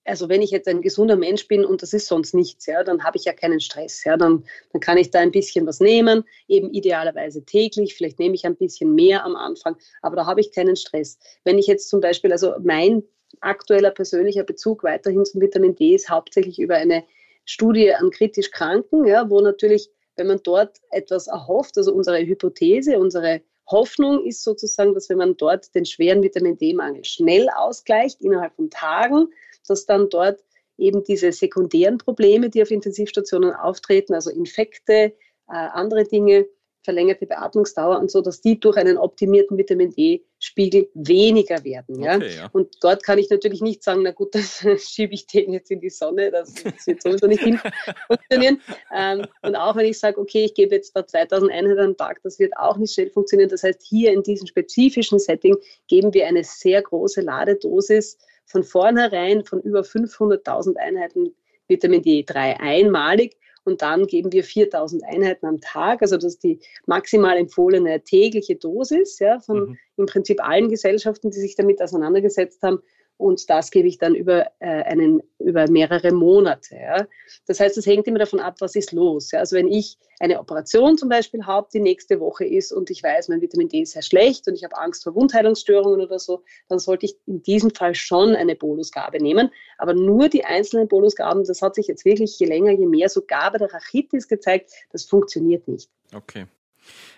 also 0.07 0.29
wenn 0.29 0.41
ich 0.41 0.51
jetzt 0.51 0.67
ein 0.67 0.81
gesunder 0.81 1.15
Mensch 1.15 1.47
bin 1.47 1.65
und 1.65 1.81
das 1.81 1.93
ist 1.93 2.07
sonst 2.07 2.33
nichts, 2.33 2.65
ja, 2.65 2.83
dann 2.83 3.03
habe 3.03 3.17
ich 3.17 3.25
ja 3.25 3.33
keinen 3.33 3.59
Stress. 3.59 4.03
Ja, 4.03 4.17
dann, 4.17 4.45
dann 4.71 4.79
kann 4.79 4.97
ich 4.97 5.11
da 5.11 5.19
ein 5.19 5.31
bisschen 5.31 5.67
was 5.67 5.79
nehmen, 5.79 6.23
eben 6.47 6.71
idealerweise 6.71 7.43
täglich, 7.43 7.93
vielleicht 7.93 8.17
nehme 8.17 8.35
ich 8.35 8.45
ein 8.45 8.55
bisschen 8.55 8.95
mehr 8.95 9.25
am 9.25 9.35
Anfang, 9.35 9.75
aber 10.01 10.15
da 10.15 10.25
habe 10.25 10.39
ich 10.39 10.51
keinen 10.51 10.75
Stress. 10.75 11.19
Wenn 11.43 11.57
ich 11.57 11.67
jetzt 11.67 11.89
zum 11.89 11.99
Beispiel, 11.99 12.31
also 12.31 12.53
mein 12.63 13.03
aktueller 13.41 13.91
persönlicher 13.91 14.43
Bezug 14.43 14.83
weiterhin 14.83 15.25
zum 15.25 15.41
Vitamin 15.41 15.75
D 15.75 15.95
ist 15.95 16.09
hauptsächlich 16.09 16.59
über 16.59 16.75
eine 16.75 17.03
Studie 17.45 17.93
an 17.93 18.09
kritisch 18.09 18.51
Kranken, 18.51 19.05
ja, 19.05 19.29
wo 19.29 19.41
natürlich, 19.41 19.89
wenn 20.15 20.27
man 20.27 20.39
dort 20.43 20.77
etwas 20.91 21.27
erhofft, 21.27 21.77
also 21.77 21.93
unsere 21.93 22.19
Hypothese, 22.19 22.97
unsere 22.97 23.41
Hoffnung 23.69 24.25
ist 24.25 24.43
sozusagen, 24.43 24.93
dass 24.93 25.09
wenn 25.09 25.17
man 25.17 25.35
dort 25.35 25.75
den 25.75 25.85
schweren 25.85 26.23
Vitamin 26.23 26.57
D-Mangel 26.57 27.03
schnell 27.03 27.49
ausgleicht, 27.49 28.21
innerhalb 28.21 28.55
von 28.55 28.69
Tagen, 28.69 29.27
dass 29.69 29.85
dann 29.85 30.09
dort 30.09 30.43
eben 30.77 31.03
diese 31.03 31.31
sekundären 31.31 31.97
Probleme, 31.97 32.49
die 32.49 32.61
auf 32.61 32.71
Intensivstationen 32.71 33.53
auftreten, 33.53 34.13
also 34.13 34.29
Infekte, 34.29 34.93
äh, 34.93 35.13
andere 35.47 36.03
Dinge, 36.03 36.45
verlängerte 36.87 37.25
Beatmungsdauer 37.25 37.99
und 37.99 38.09
so, 38.09 38.21
dass 38.21 38.39
die 38.39 38.57
durch 38.61 38.77
einen 38.77 38.97
optimierten 38.97 39.57
Vitamin 39.57 39.91
D-Spiegel 39.91 40.89
weniger 40.93 41.61
werden. 41.65 42.01
Ja? 42.01 42.15
Okay, 42.15 42.35
ja? 42.37 42.49
Und 42.53 42.77
dort 42.79 43.03
kann 43.03 43.19
ich 43.19 43.29
natürlich 43.29 43.61
nicht 43.61 43.83
sagen, 43.83 44.03
na 44.03 44.11
gut, 44.11 44.33
dann 44.63 44.79
schiebe 44.79 45.13
ich 45.13 45.27
den 45.27 45.51
jetzt 45.51 45.69
in 45.69 45.81
die 45.81 45.89
Sonne, 45.89 46.31
das, 46.31 46.53
das 46.53 46.87
wird 46.87 47.01
sowieso 47.01 47.27
nicht 47.27 47.43
funktionieren. 48.07 48.61
Ähm, 48.95 49.25
und 49.41 49.55
auch 49.57 49.75
wenn 49.75 49.85
ich 49.85 49.99
sage, 49.99 50.17
okay, 50.17 50.45
ich 50.45 50.53
gebe 50.53 50.75
jetzt 50.75 50.95
da 50.95 51.05
2000 51.05 51.51
Einheiten 51.51 51.79
am 51.79 51.97
Tag, 51.97 52.21
das 52.23 52.39
wird 52.39 52.55
auch 52.55 52.77
nicht 52.77 52.93
schnell 52.93 53.09
funktionieren. 53.09 53.49
Das 53.49 53.63
heißt, 53.63 53.81
hier 53.81 54.13
in 54.13 54.23
diesem 54.23 54.47
spezifischen 54.47 55.19
Setting 55.19 55.57
geben 55.89 56.13
wir 56.13 56.25
eine 56.25 56.45
sehr 56.45 56.81
große 56.81 57.19
Ladedosis 57.19 58.17
von 58.47 58.63
vornherein 58.63 59.45
von 59.45 59.61
über 59.61 59.81
500.000 59.81 60.77
Einheiten 60.77 61.35
Vitamin 61.67 62.01
D3 62.01 62.59
einmalig 62.59 63.37
und 63.65 63.81
dann 63.81 64.07
geben 64.07 64.31
wir 64.31 64.45
4000 64.45 65.03
Einheiten 65.03 65.45
am 65.45 65.59
Tag. 65.59 66.01
Also 66.01 66.15
das 66.15 66.35
ist 66.35 66.43
die 66.43 66.59
maximal 66.85 67.37
empfohlene 67.37 68.01
tägliche 68.01 68.55
Dosis 68.55 69.19
ja, 69.19 69.39
von 69.39 69.59
mhm. 69.59 69.77
im 69.97 70.05
Prinzip 70.05 70.41
allen 70.41 70.69
Gesellschaften, 70.69 71.29
die 71.29 71.39
sich 71.39 71.55
damit 71.55 71.81
auseinandergesetzt 71.81 72.63
haben 72.63 72.79
und 73.17 73.49
das 73.49 73.71
gebe 73.71 73.87
ich 73.87 73.97
dann 73.97 74.15
über, 74.15 74.47
äh, 74.59 74.83
einen, 74.83 75.23
über 75.39 75.69
mehrere 75.69 76.11
Monate. 76.11 76.75
Ja. 76.75 77.07
Das 77.47 77.59
heißt, 77.59 77.77
es 77.77 77.85
hängt 77.85 78.07
immer 78.07 78.19
davon 78.19 78.39
ab, 78.39 78.55
was 78.59 78.75
ist 78.75 78.91
los. 78.91 79.31
Ja. 79.31 79.39
Also 79.39 79.55
wenn 79.55 79.67
ich 79.67 79.97
eine 80.19 80.39
Operation 80.39 80.97
zum 80.97 81.09
Beispiel 81.09 81.45
habe, 81.45 81.67
die 81.73 81.79
nächste 81.79 82.19
Woche 82.19 82.45
ist 82.45 82.71
und 82.71 82.89
ich 82.89 83.01
weiß, 83.01 83.29
mein 83.29 83.41
Vitamin 83.41 83.69
D 83.69 83.81
ist 83.81 83.93
sehr 83.93 84.01
schlecht 84.03 84.47
und 84.47 84.55
ich 84.55 84.63
habe 84.63 84.77
Angst 84.77 85.03
vor 85.03 85.15
Wundheilungsstörungen 85.15 86.01
oder 86.01 86.19
so, 86.19 86.43
dann 86.69 86.79
sollte 86.79 87.07
ich 87.07 87.15
in 87.25 87.41
diesem 87.41 87.71
Fall 87.71 87.95
schon 87.95 88.35
eine 88.35 88.55
Bolusgabe 88.55 89.17
nehmen. 89.21 89.49
Aber 89.77 89.93
nur 89.93 90.29
die 90.29 90.45
einzelnen 90.45 90.87
Bolusgaben, 90.87 91.43
das 91.43 91.61
hat 91.61 91.75
sich 91.75 91.87
jetzt 91.87 92.05
wirklich 92.05 92.37
je 92.39 92.47
länger, 92.47 92.71
je 92.71 92.85
mehr 92.85 93.09
sogar 93.09 93.51
bei 93.51 93.57
der 93.57 93.73
Rachitis 93.73 94.27
gezeigt, 94.27 94.71
das 94.91 95.05
funktioniert 95.05 95.67
nicht. 95.67 95.89
Okay. 96.13 96.45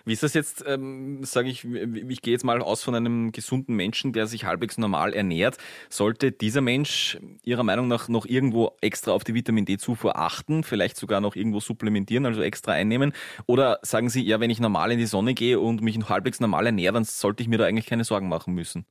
Wie 0.04 0.12
ist 0.12 0.22
das 0.22 0.34
jetzt, 0.34 0.64
ähm, 0.66 1.24
sage 1.24 1.48
ich, 1.48 1.64
ich 1.64 2.22
gehe 2.22 2.32
jetzt 2.32 2.44
mal 2.44 2.60
aus 2.62 2.82
von 2.82 2.94
einem 2.94 3.32
gesunden 3.32 3.74
Menschen, 3.76 4.12
der 4.12 4.26
sich 4.26 4.44
halbwegs 4.44 4.78
normal 4.78 5.12
ernährt. 5.12 5.58
Sollte 5.88 6.32
dieser 6.32 6.60
Mensch 6.60 7.18
Ihrer 7.44 7.62
Meinung 7.62 7.88
nach 7.88 8.08
noch 8.08 8.26
irgendwo 8.26 8.72
extra 8.80 9.12
auf 9.12 9.24
die 9.24 9.34
Vitamin 9.34 9.64
D-Zufuhr 9.64 10.16
achten, 10.16 10.64
vielleicht 10.64 10.96
sogar 10.96 11.20
noch 11.20 11.36
irgendwo 11.36 11.60
supplementieren, 11.60 12.26
also 12.26 12.42
extra 12.42 12.72
einnehmen? 12.72 13.12
Oder 13.46 13.78
sagen 13.82 14.08
Sie, 14.10 14.22
ja, 14.22 14.40
wenn 14.40 14.50
ich 14.50 14.60
normal 14.60 14.92
in 14.92 14.98
die 14.98 15.06
Sonne 15.06 15.34
gehe 15.34 15.60
und 15.60 15.82
mich 15.82 15.98
halbwegs 16.08 16.40
normal 16.40 16.66
ernähre, 16.66 16.94
dann 16.94 17.04
sollte 17.04 17.42
ich 17.42 17.48
mir 17.48 17.58
da 17.58 17.66
eigentlich 17.66 17.86
keine 17.86 18.04
Sorgen 18.04 18.28
machen 18.28 18.54
müssen? 18.54 18.86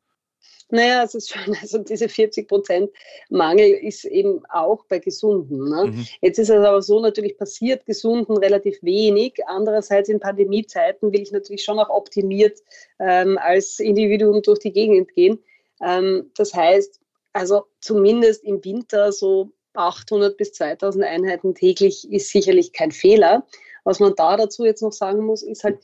Naja, 0.71 1.03
es 1.03 1.15
ist 1.15 1.31
schon, 1.31 1.55
also 1.61 1.79
diese 1.79 2.07
40 2.07 2.47
Prozent 2.47 2.91
Mangel 3.29 3.69
ist 3.71 4.05
eben 4.05 4.43
auch 4.49 4.85
bei 4.85 4.99
Gesunden. 4.99 5.69
Ne? 5.69 5.87
Mhm. 5.87 6.07
Jetzt 6.21 6.37
ist 6.37 6.49
es 6.49 6.65
aber 6.65 6.81
so 6.81 6.99
natürlich 6.99 7.37
passiert, 7.37 7.85
Gesunden 7.85 8.37
relativ 8.37 8.81
wenig. 8.83 9.33
Andererseits 9.47 10.09
in 10.09 10.19
Pandemiezeiten 10.19 11.11
will 11.11 11.21
ich 11.21 11.31
natürlich 11.31 11.63
schon 11.63 11.79
auch 11.79 11.89
optimiert 11.89 12.59
ähm, 12.99 13.37
als 13.41 13.79
Individuum 13.79 14.41
durch 14.41 14.59
die 14.59 14.71
Gegend 14.71 15.13
gehen. 15.15 15.39
Ähm, 15.81 16.29
das 16.35 16.53
heißt, 16.53 16.99
also 17.33 17.65
zumindest 17.81 18.43
im 18.43 18.63
Winter 18.63 19.11
so 19.11 19.51
800 19.73 20.37
bis 20.37 20.53
2000 20.53 21.03
Einheiten 21.05 21.55
täglich 21.55 22.11
ist 22.11 22.29
sicherlich 22.29 22.73
kein 22.73 22.91
Fehler. 22.91 23.45
Was 23.85 23.99
man 23.99 24.13
da 24.15 24.35
dazu 24.37 24.65
jetzt 24.65 24.81
noch 24.81 24.91
sagen 24.91 25.23
muss, 25.23 25.41
ist 25.41 25.63
halt, 25.63 25.79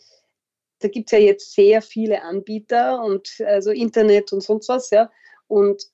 da 0.86 0.92
gibt 0.92 1.12
es 1.12 1.20
ja 1.20 1.26
jetzt 1.26 1.54
sehr 1.54 1.82
viele 1.82 2.22
Anbieter 2.22 3.04
und 3.04 3.28
also 3.44 3.72
Internet 3.72 4.32
und 4.32 4.42
sonst 4.42 4.70
was, 4.70 4.92
ja. 4.92 5.12
Und 5.48 5.88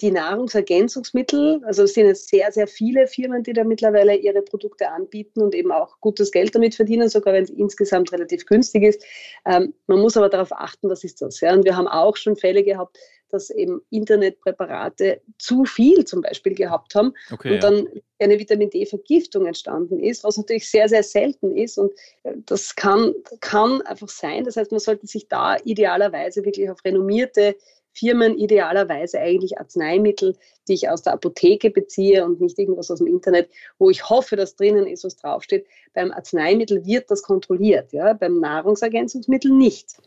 die 0.00 0.10
Nahrungsergänzungsmittel, 0.10 1.62
also 1.64 1.84
es 1.84 1.94
sind 1.94 2.06
jetzt 2.06 2.28
sehr, 2.28 2.50
sehr 2.50 2.66
viele 2.66 3.06
Firmen, 3.06 3.44
die 3.44 3.52
da 3.52 3.62
mittlerweile 3.62 4.16
ihre 4.16 4.42
Produkte 4.42 4.90
anbieten 4.90 5.42
und 5.42 5.54
eben 5.54 5.70
auch 5.70 6.00
gutes 6.00 6.32
Geld 6.32 6.56
damit 6.56 6.74
verdienen, 6.74 7.08
sogar 7.08 7.34
wenn 7.34 7.44
es 7.44 7.50
insgesamt 7.50 8.12
relativ 8.12 8.44
günstig 8.46 8.82
ist. 8.82 9.04
Ähm, 9.46 9.74
man 9.86 10.00
muss 10.00 10.16
aber 10.16 10.28
darauf 10.28 10.50
achten, 10.50 10.90
was 10.90 11.04
ist 11.04 11.22
das. 11.22 11.40
Ja? 11.40 11.52
Und 11.52 11.64
wir 11.64 11.76
haben 11.76 11.86
auch 11.86 12.16
schon 12.16 12.34
Fälle 12.34 12.64
gehabt, 12.64 12.98
dass 13.32 13.50
eben 13.50 13.80
Internetpräparate 13.90 15.20
zu 15.38 15.64
viel 15.64 16.04
zum 16.04 16.20
Beispiel 16.20 16.54
gehabt 16.54 16.94
haben 16.94 17.12
okay, 17.32 17.54
und 17.54 17.62
dann 17.62 17.88
ja. 17.92 18.00
eine 18.20 18.38
Vitamin 18.38 18.70
D-Vergiftung 18.70 19.46
entstanden 19.46 20.00
ist, 20.00 20.24
was 20.24 20.36
natürlich 20.36 20.70
sehr, 20.70 20.88
sehr 20.88 21.02
selten 21.02 21.56
ist. 21.56 21.78
Und 21.78 21.92
äh, 22.22 22.34
das 22.46 22.74
kann, 22.76 23.14
kann 23.40 23.82
einfach 23.82 24.08
sein. 24.08 24.44
Das 24.44 24.56
heißt, 24.56 24.70
man 24.70 24.80
sollte 24.80 25.06
sich 25.06 25.28
da 25.28 25.56
idealerweise 25.64 26.44
wirklich 26.44 26.70
auf 26.70 26.84
renommierte 26.84 27.56
Firmen, 27.94 28.38
idealerweise 28.38 29.18
eigentlich 29.18 29.58
Arzneimittel, 29.58 30.36
die 30.68 30.74
ich 30.74 30.88
aus 30.88 31.02
der 31.02 31.12
Apotheke 31.12 31.70
beziehe 31.70 32.24
und 32.24 32.40
nicht 32.40 32.58
irgendwas 32.58 32.90
aus 32.90 32.98
dem 32.98 33.06
Internet, 33.06 33.50
wo 33.78 33.90
ich 33.90 34.08
hoffe, 34.08 34.36
dass 34.36 34.56
drinnen 34.56 34.86
ist, 34.86 35.04
was 35.04 35.16
draufsteht. 35.16 35.66
Beim 35.92 36.10
Arzneimittel 36.10 36.86
wird 36.86 37.10
das 37.10 37.22
kontrolliert, 37.22 37.92
ja? 37.92 38.14
beim 38.14 38.40
Nahrungsergänzungsmittel 38.40 39.50
nicht. 39.50 39.98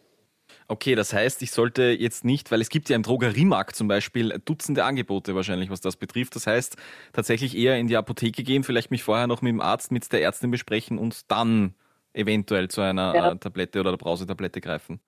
Okay, 0.67 0.95
das 0.95 1.13
heißt, 1.13 1.43
ich 1.43 1.51
sollte 1.51 1.83
jetzt 1.83 2.25
nicht, 2.25 2.49
weil 2.51 2.59
es 2.59 2.69
gibt 2.69 2.89
ja 2.89 2.95
im 2.95 3.03
Drogeriemarkt 3.03 3.75
zum 3.75 3.87
Beispiel 3.87 4.41
Dutzende 4.45 4.83
Angebote 4.83 5.35
wahrscheinlich, 5.35 5.69
was 5.69 5.79
das 5.79 5.95
betrifft. 5.95 6.35
Das 6.35 6.47
heißt, 6.47 6.75
tatsächlich 7.13 7.55
eher 7.55 7.77
in 7.77 7.87
die 7.87 7.97
Apotheke 7.97 8.43
gehen, 8.43 8.63
vielleicht 8.63 8.89
mich 8.89 9.03
vorher 9.03 9.27
noch 9.27 9.43
mit 9.43 9.51
dem 9.51 9.61
Arzt, 9.61 9.91
mit 9.91 10.11
der 10.11 10.23
Ärztin 10.23 10.49
besprechen 10.49 10.97
und 10.97 11.29
dann 11.29 11.75
eventuell 12.13 12.67
zu 12.69 12.81
einer 12.81 13.13
ja. 13.15 13.35
Tablette 13.35 13.79
oder 13.79 13.95
Brausetablette 13.95 14.59
greifen. 14.59 14.99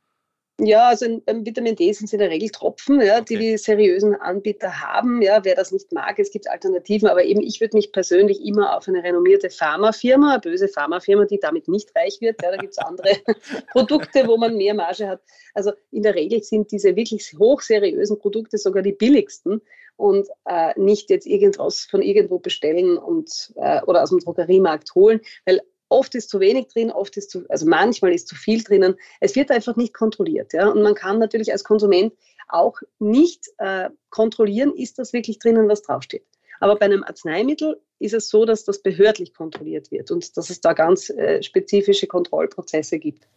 Ja, 0.60 0.88
also 0.88 1.22
beim 1.24 1.46
Vitamin 1.46 1.76
D 1.76 1.94
sind 1.94 2.06
es 2.08 2.14
in 2.14 2.20
der 2.20 2.32
Regel 2.32 2.50
Tropfen, 2.50 3.00
ja, 3.00 3.22
die 3.22 3.38
die 3.38 3.58
seriösen 3.60 4.16
Anbieter 4.16 4.82
haben. 4.82 5.22
Ja, 5.22 5.46
wer 5.46 5.54
das 5.54 5.72
nicht 5.72 5.92
mag, 5.92 6.18
es 6.18 6.32
gibt 6.32 6.50
Alternativen, 6.50 7.08
aber 7.08 7.24
eben 7.24 7.42
ich 7.42 7.62
würde 7.62 7.78
mich 7.78 7.92
persönlich 7.92 8.44
immer 8.44 8.76
auf 8.76 8.88
eine 8.88 9.04
renommierte 9.04 9.52
Pharmafirma, 9.52 10.32
eine 10.32 10.40
böse 10.40 10.68
Pharmafirma, 10.68 11.26
die 11.26 11.40
damit 11.40 11.68
nicht 11.68 11.96
reich 11.96 12.22
wird. 12.22 12.42
Ja, 12.42 12.50
da 12.50 12.58
gibt 12.58 12.72
es 12.72 12.80
andere 12.80 13.10
Produkte, 13.72 14.28
wo 14.28 14.38
man 14.38 14.58
mehr 14.58 14.74
Marge 14.74 15.08
hat. 15.08 15.22
Also 15.54 15.74
in 15.92 16.02
der 16.02 16.16
Regel 16.16 16.42
sind 16.42 16.72
diese 16.72 16.96
wirklich 16.96 17.36
hochseriösen 17.38 18.18
Produkte 18.18 18.58
sogar 18.58 18.82
die 18.82 18.94
billigsten 18.94 19.62
und 19.96 20.28
äh, 20.46 20.74
nicht 20.80 21.12
jetzt 21.12 21.28
irgendwas 21.28 21.82
von 21.82 22.02
irgendwo 22.02 22.40
bestellen 22.40 22.98
und 22.98 23.54
äh, 23.58 23.82
oder 23.84 24.02
aus 24.02 24.10
dem 24.10 24.20
Drogeriemarkt 24.20 24.96
holen, 24.96 25.22
weil 25.46 25.62
Oft 25.90 26.16
ist 26.16 26.30
zu 26.30 26.40
wenig 26.40 26.68
drin, 26.68 26.92
oft 26.92 27.16
ist 27.18 27.32
zu, 27.32 27.46
also 27.50 27.66
manchmal 27.66 28.14
ist 28.14 28.28
zu 28.28 28.36
viel 28.36 28.64
drinnen. 28.64 28.96
Es 29.22 29.36
wird 29.36 29.52
einfach 29.52 29.76
nicht 29.76 29.94
kontrolliert. 29.94 30.54
Ja? 30.54 30.68
Und 30.68 30.84
man 30.84 30.96
kann 30.96 31.20
natürlich 31.20 31.52
als 31.52 31.64
Konsument 31.64 32.14
auch 32.50 32.80
nicht 33.00 33.46
äh, 33.58 33.90
kontrollieren, 34.10 34.74
ist 34.76 35.00
das 35.00 35.14
wirklich 35.14 35.40
drinnen, 35.40 35.70
was 35.70 35.82
draufsteht. 35.82 36.26
Aber 36.60 36.76
bei 36.76 36.86
einem 36.86 37.04
Arzneimittel 37.04 37.80
ist 38.00 38.14
es 38.14 38.30
so, 38.30 38.46
dass 38.46 38.64
das 38.64 38.82
behördlich 38.82 39.34
kontrolliert 39.34 39.92
wird 39.92 40.12
und 40.12 40.38
dass 40.38 40.50
es 40.50 40.62
da 40.62 40.74
ganz 40.74 41.10
äh, 41.10 41.42
spezifische 41.44 42.08
Kontrollprozesse 42.08 43.00
gibt. 43.00 43.28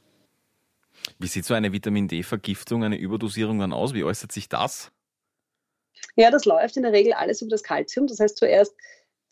Wie 1.18 1.26
sieht 1.26 1.44
so 1.44 1.54
eine 1.54 1.72
Vitamin 1.72 2.08
D-Vergiftung, 2.08 2.84
eine 2.84 2.98
Überdosierung 2.98 3.58
dann 3.58 3.72
aus? 3.72 3.94
Wie 3.94 4.04
äußert 4.04 4.32
sich 4.32 4.48
das? 4.48 4.90
Ja, 6.16 6.30
das 6.30 6.44
läuft 6.44 6.76
in 6.76 6.82
der 6.82 6.92
Regel 6.92 7.12
alles 7.12 7.42
über 7.42 7.50
das 7.50 7.62
Kalzium. 7.62 8.06
Das 8.06 8.20
heißt, 8.20 8.36
zuerst 8.36 8.74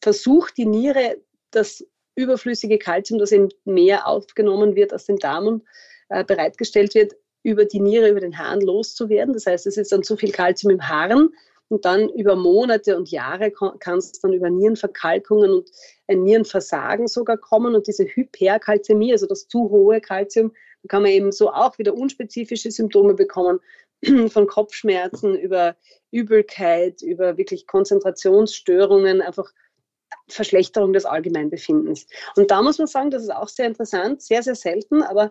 versucht 0.01 0.57
die 0.57 0.67
Niere 0.67 1.19
das 1.51 1.85
überflüssige 2.19 2.79
Kalzium, 2.79 3.19
das 3.19 3.33
im 3.33 3.49
Meer 3.65 4.07
aufgenommen 4.07 4.75
wird, 4.75 4.93
aus 4.93 5.07
dem 5.07 5.19
Darm 5.19 5.47
und 5.47 5.63
äh, 6.09 6.25
bereitgestellt 6.25 6.95
wird, 6.95 7.15
über 7.43 7.65
die 7.65 7.81
Niere, 7.81 8.11
über 8.11 8.21
den 8.21 8.37
Harn 8.37 8.61
loszuwerden. 8.61 9.33
Das 9.33 9.47
heißt, 9.47 9.67
es 9.67 9.77
ist 9.77 9.93
dann 9.93 10.03
zu 10.03 10.17
viel 10.17 10.33
Kalzium 10.33 10.73
im 10.73 10.89
Harn 10.89 11.31
und 11.69 11.85
dann 11.85 12.09
über 12.09 12.35
Monate 12.35 12.97
und 12.97 13.11
Jahre 13.11 13.51
kann 13.51 13.99
es 13.99 14.13
dann 14.21 14.33
über 14.33 14.51
Nierenverkalkungen 14.51 15.51
und 15.51 15.71
ein 16.09 16.25
Nierenversagen 16.25 17.07
sogar 17.07 17.37
kommen 17.37 17.75
und 17.75 17.87
diese 17.87 18.05
Hyperkalzämie, 18.05 19.13
also 19.13 19.27
das 19.27 19.47
zu 19.47 19.71
hohe 19.71 20.01
Kalzium, 20.01 20.53
kann 20.89 21.03
man 21.03 21.11
eben 21.11 21.33
so 21.33 21.51
auch 21.51 21.79
wieder 21.79 21.95
unspezifische 21.95 22.71
Symptome 22.71 23.15
bekommen, 23.15 23.61
von 24.29 24.47
Kopfschmerzen 24.47 25.35
über 25.35 25.77
Übelkeit, 26.11 27.03
über 27.03 27.37
wirklich 27.37 27.67
Konzentrationsstörungen, 27.67 29.21
einfach 29.21 29.53
Verschlechterung 30.29 30.93
des 30.93 31.05
Allgemeinbefindens. 31.05 32.07
Und 32.37 32.51
da 32.51 32.63
muss 32.63 32.79
man 32.79 32.87
sagen, 32.87 33.11
das 33.11 33.23
ist 33.23 33.35
auch 33.35 33.49
sehr 33.49 33.67
interessant, 33.67 34.23
sehr, 34.23 34.43
sehr 34.43 34.55
selten, 34.55 35.03
aber 35.03 35.31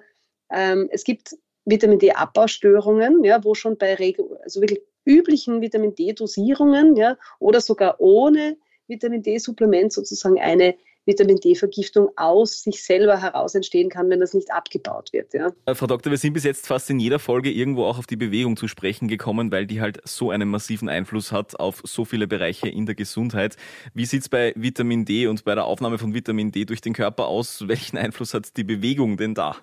ähm, 0.52 0.90
es 0.92 1.04
gibt 1.04 1.36
Vitamin 1.66 2.00
D-Abbaustörungen, 2.00 3.24
ja, 3.24 3.44
wo 3.44 3.54
schon 3.54 3.78
bei 3.78 3.98
also 4.44 4.62
wirklich 4.62 4.82
üblichen 5.06 5.62
Vitamin 5.62 5.96
D-Dosierungen 5.96 6.96
ja, 6.96 7.18
oder 7.40 7.62
sogar 7.62 8.00
ohne 8.00 8.58
Vitamin 8.88 9.22
D-Supplement 9.22 9.92
sozusagen 9.92 10.40
eine 10.40 10.76
Vitamin 11.08 11.38
D-Vergiftung 11.38 12.10
aus 12.18 12.62
sich 12.64 12.84
selber 12.84 13.20
heraus 13.22 13.56
entstehen 13.56 13.90
kann, 13.90 14.10
wenn 14.10 14.20
das 14.20 14.34
nicht 14.34 14.52
abgebaut 14.52 15.14
wird. 15.14 15.34
Ja. 15.34 15.52
Äh, 15.66 15.74
Frau 15.74 15.88
Doktor, 15.88 16.12
wir 16.12 16.18
sind 16.18 16.34
bis 16.34 16.44
jetzt 16.44 16.68
fast 16.68 16.90
in 16.90 17.00
jeder 17.00 17.18
Folge 17.18 17.50
irgendwo 17.50 17.86
auch 17.86 17.98
auf 17.98 18.06
die 18.06 18.18
Bewegung 18.18 18.58
zu 18.58 18.68
sprechen 18.68 19.08
gekommen, 19.08 19.52
weil 19.52 19.66
die 19.66 19.80
halt 19.82 20.02
so 20.04 20.30
einen 20.30 20.50
massiven 20.50 20.90
Einfluss 20.90 21.32
hat 21.32 21.60
auf 21.60 21.82
so 21.86 22.04
viele 22.04 22.28
Bereiche 22.28 22.68
in 22.68 22.86
der 22.86 22.96
Gesundheit. 22.96 23.56
Wie 23.94 24.06
sieht 24.06 24.24
es 24.24 24.30
bei 24.30 24.54
Vitamin 24.56 25.06
D 25.06 25.28
und 25.28 25.46
bei 25.46 25.56
der 25.56 25.66
Aufnahme 25.66 25.98
von 25.98 26.14
Vitamin 26.14 26.52
D 26.52 26.66
durch 26.66 26.82
den 26.82 26.94
Körper 26.94 27.28
aus? 27.28 27.68
Welchen 27.68 27.98
Einfluss 27.98 28.34
hat 28.34 28.58
die 28.58 28.66
Bewegung 28.66 29.16
denn 29.16 29.34
da? 29.34 29.56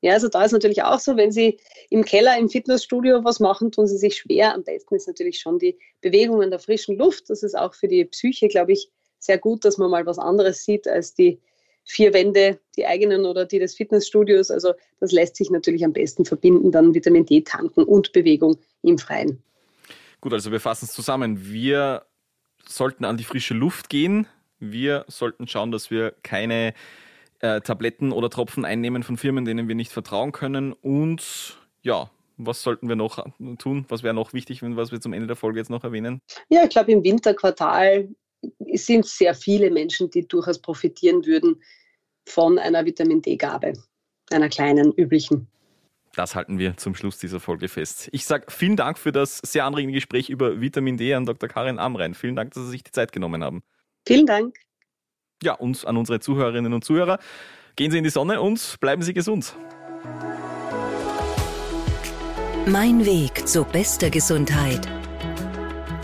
Ja, 0.00 0.12
also 0.12 0.28
da 0.28 0.44
ist 0.44 0.52
natürlich 0.52 0.82
auch 0.82 1.00
so, 1.00 1.16
wenn 1.16 1.32
Sie 1.32 1.58
im 1.90 2.04
Keller 2.04 2.38
im 2.38 2.48
Fitnessstudio 2.48 3.24
was 3.24 3.40
machen, 3.40 3.72
tun 3.72 3.88
Sie 3.88 3.98
sich 3.98 4.16
schwer. 4.16 4.54
Am 4.54 4.62
besten 4.62 4.94
ist 4.94 5.08
natürlich 5.08 5.40
schon 5.40 5.58
die 5.58 5.76
Bewegung 6.00 6.40
in 6.42 6.50
der 6.50 6.60
frischen 6.60 6.96
Luft. 6.96 7.30
Das 7.30 7.42
ist 7.42 7.58
auch 7.58 7.74
für 7.74 7.88
die 7.88 8.04
Psyche, 8.04 8.46
glaube 8.46 8.72
ich, 8.72 8.92
sehr 9.18 9.38
gut, 9.38 9.64
dass 9.64 9.78
man 9.78 9.90
mal 9.90 10.06
was 10.06 10.18
anderes 10.18 10.64
sieht 10.64 10.86
als 10.88 11.14
die 11.14 11.40
vier 11.84 12.12
Wände, 12.12 12.60
die 12.76 12.86
eigenen 12.86 13.24
oder 13.24 13.46
die 13.46 13.58
des 13.58 13.74
Fitnessstudios. 13.74 14.50
Also 14.50 14.74
das 15.00 15.10
lässt 15.10 15.36
sich 15.36 15.50
natürlich 15.50 15.84
am 15.84 15.92
besten 15.92 16.24
verbinden, 16.24 16.70
dann 16.70 16.94
Vitamin 16.94 17.24
D 17.24 17.40
tanken 17.40 17.82
und 17.82 18.12
Bewegung 18.12 18.58
im 18.82 18.98
Freien. 18.98 19.42
Gut, 20.20 20.32
also 20.32 20.52
wir 20.52 20.60
fassen 20.60 20.84
es 20.84 20.92
zusammen. 20.92 21.50
Wir 21.50 22.04
sollten 22.66 23.04
an 23.04 23.16
die 23.16 23.24
frische 23.24 23.54
Luft 23.54 23.88
gehen. 23.88 24.26
Wir 24.58 25.04
sollten 25.08 25.46
schauen, 25.46 25.70
dass 25.70 25.90
wir 25.90 26.14
keine 26.22 26.74
äh, 27.40 27.60
Tabletten 27.60 28.12
oder 28.12 28.28
Tropfen 28.28 28.64
einnehmen 28.64 29.02
von 29.02 29.16
Firmen, 29.16 29.44
denen 29.44 29.68
wir 29.68 29.74
nicht 29.74 29.92
vertrauen 29.92 30.32
können. 30.32 30.72
Und 30.72 31.56
ja, 31.82 32.10
was 32.36 32.62
sollten 32.62 32.88
wir 32.88 32.96
noch 32.96 33.24
tun? 33.58 33.86
Was 33.88 34.02
wäre 34.02 34.14
noch 34.14 34.32
wichtig, 34.32 34.60
was 34.62 34.92
wir 34.92 35.00
zum 35.00 35.12
Ende 35.12 35.26
der 35.26 35.36
Folge 35.36 35.58
jetzt 35.58 35.70
noch 35.70 35.84
erwähnen? 35.84 36.20
Ja, 36.48 36.64
ich 36.64 36.70
glaube, 36.70 36.92
im 36.92 37.02
Winterquartal 37.02 38.08
es 38.72 38.86
sind 38.86 39.06
sehr 39.06 39.34
viele 39.34 39.70
Menschen, 39.70 40.10
die 40.10 40.26
durchaus 40.26 40.60
profitieren 40.60 41.24
würden 41.26 41.62
von 42.26 42.58
einer 42.58 42.84
Vitamin 42.84 43.22
D-Gabe, 43.22 43.72
einer 44.30 44.48
kleinen, 44.48 44.92
üblichen. 44.92 45.48
Das 46.14 46.34
halten 46.34 46.58
wir 46.58 46.76
zum 46.76 46.94
Schluss 46.94 47.18
dieser 47.18 47.38
Folge 47.38 47.68
fest. 47.68 48.08
Ich 48.12 48.24
sage 48.24 48.46
vielen 48.48 48.76
Dank 48.76 48.98
für 48.98 49.12
das 49.12 49.38
sehr 49.38 49.64
anregende 49.64 49.94
Gespräch 49.94 50.30
über 50.30 50.60
Vitamin 50.60 50.96
D 50.96 51.14
an 51.14 51.26
Dr. 51.26 51.48
Karin 51.48 51.78
Amrein. 51.78 52.14
Vielen 52.14 52.34
Dank, 52.34 52.54
dass 52.54 52.64
Sie 52.64 52.70
sich 52.70 52.82
die 52.82 52.90
Zeit 52.90 53.12
genommen 53.12 53.44
haben. 53.44 53.62
Vielen 54.06 54.26
Dank. 54.26 54.56
Ja, 55.42 55.54
und 55.54 55.86
an 55.86 55.96
unsere 55.96 56.18
Zuhörerinnen 56.18 56.72
und 56.72 56.84
Zuhörer. 56.84 57.18
Gehen 57.76 57.90
Sie 57.92 57.98
in 57.98 58.04
die 58.04 58.10
Sonne 58.10 58.40
und 58.40 58.78
bleiben 58.80 59.02
Sie 59.02 59.14
gesund. 59.14 59.54
Mein 62.66 63.06
Weg 63.06 63.46
zur 63.46 63.64
bester 63.64 64.10
Gesundheit 64.10 64.97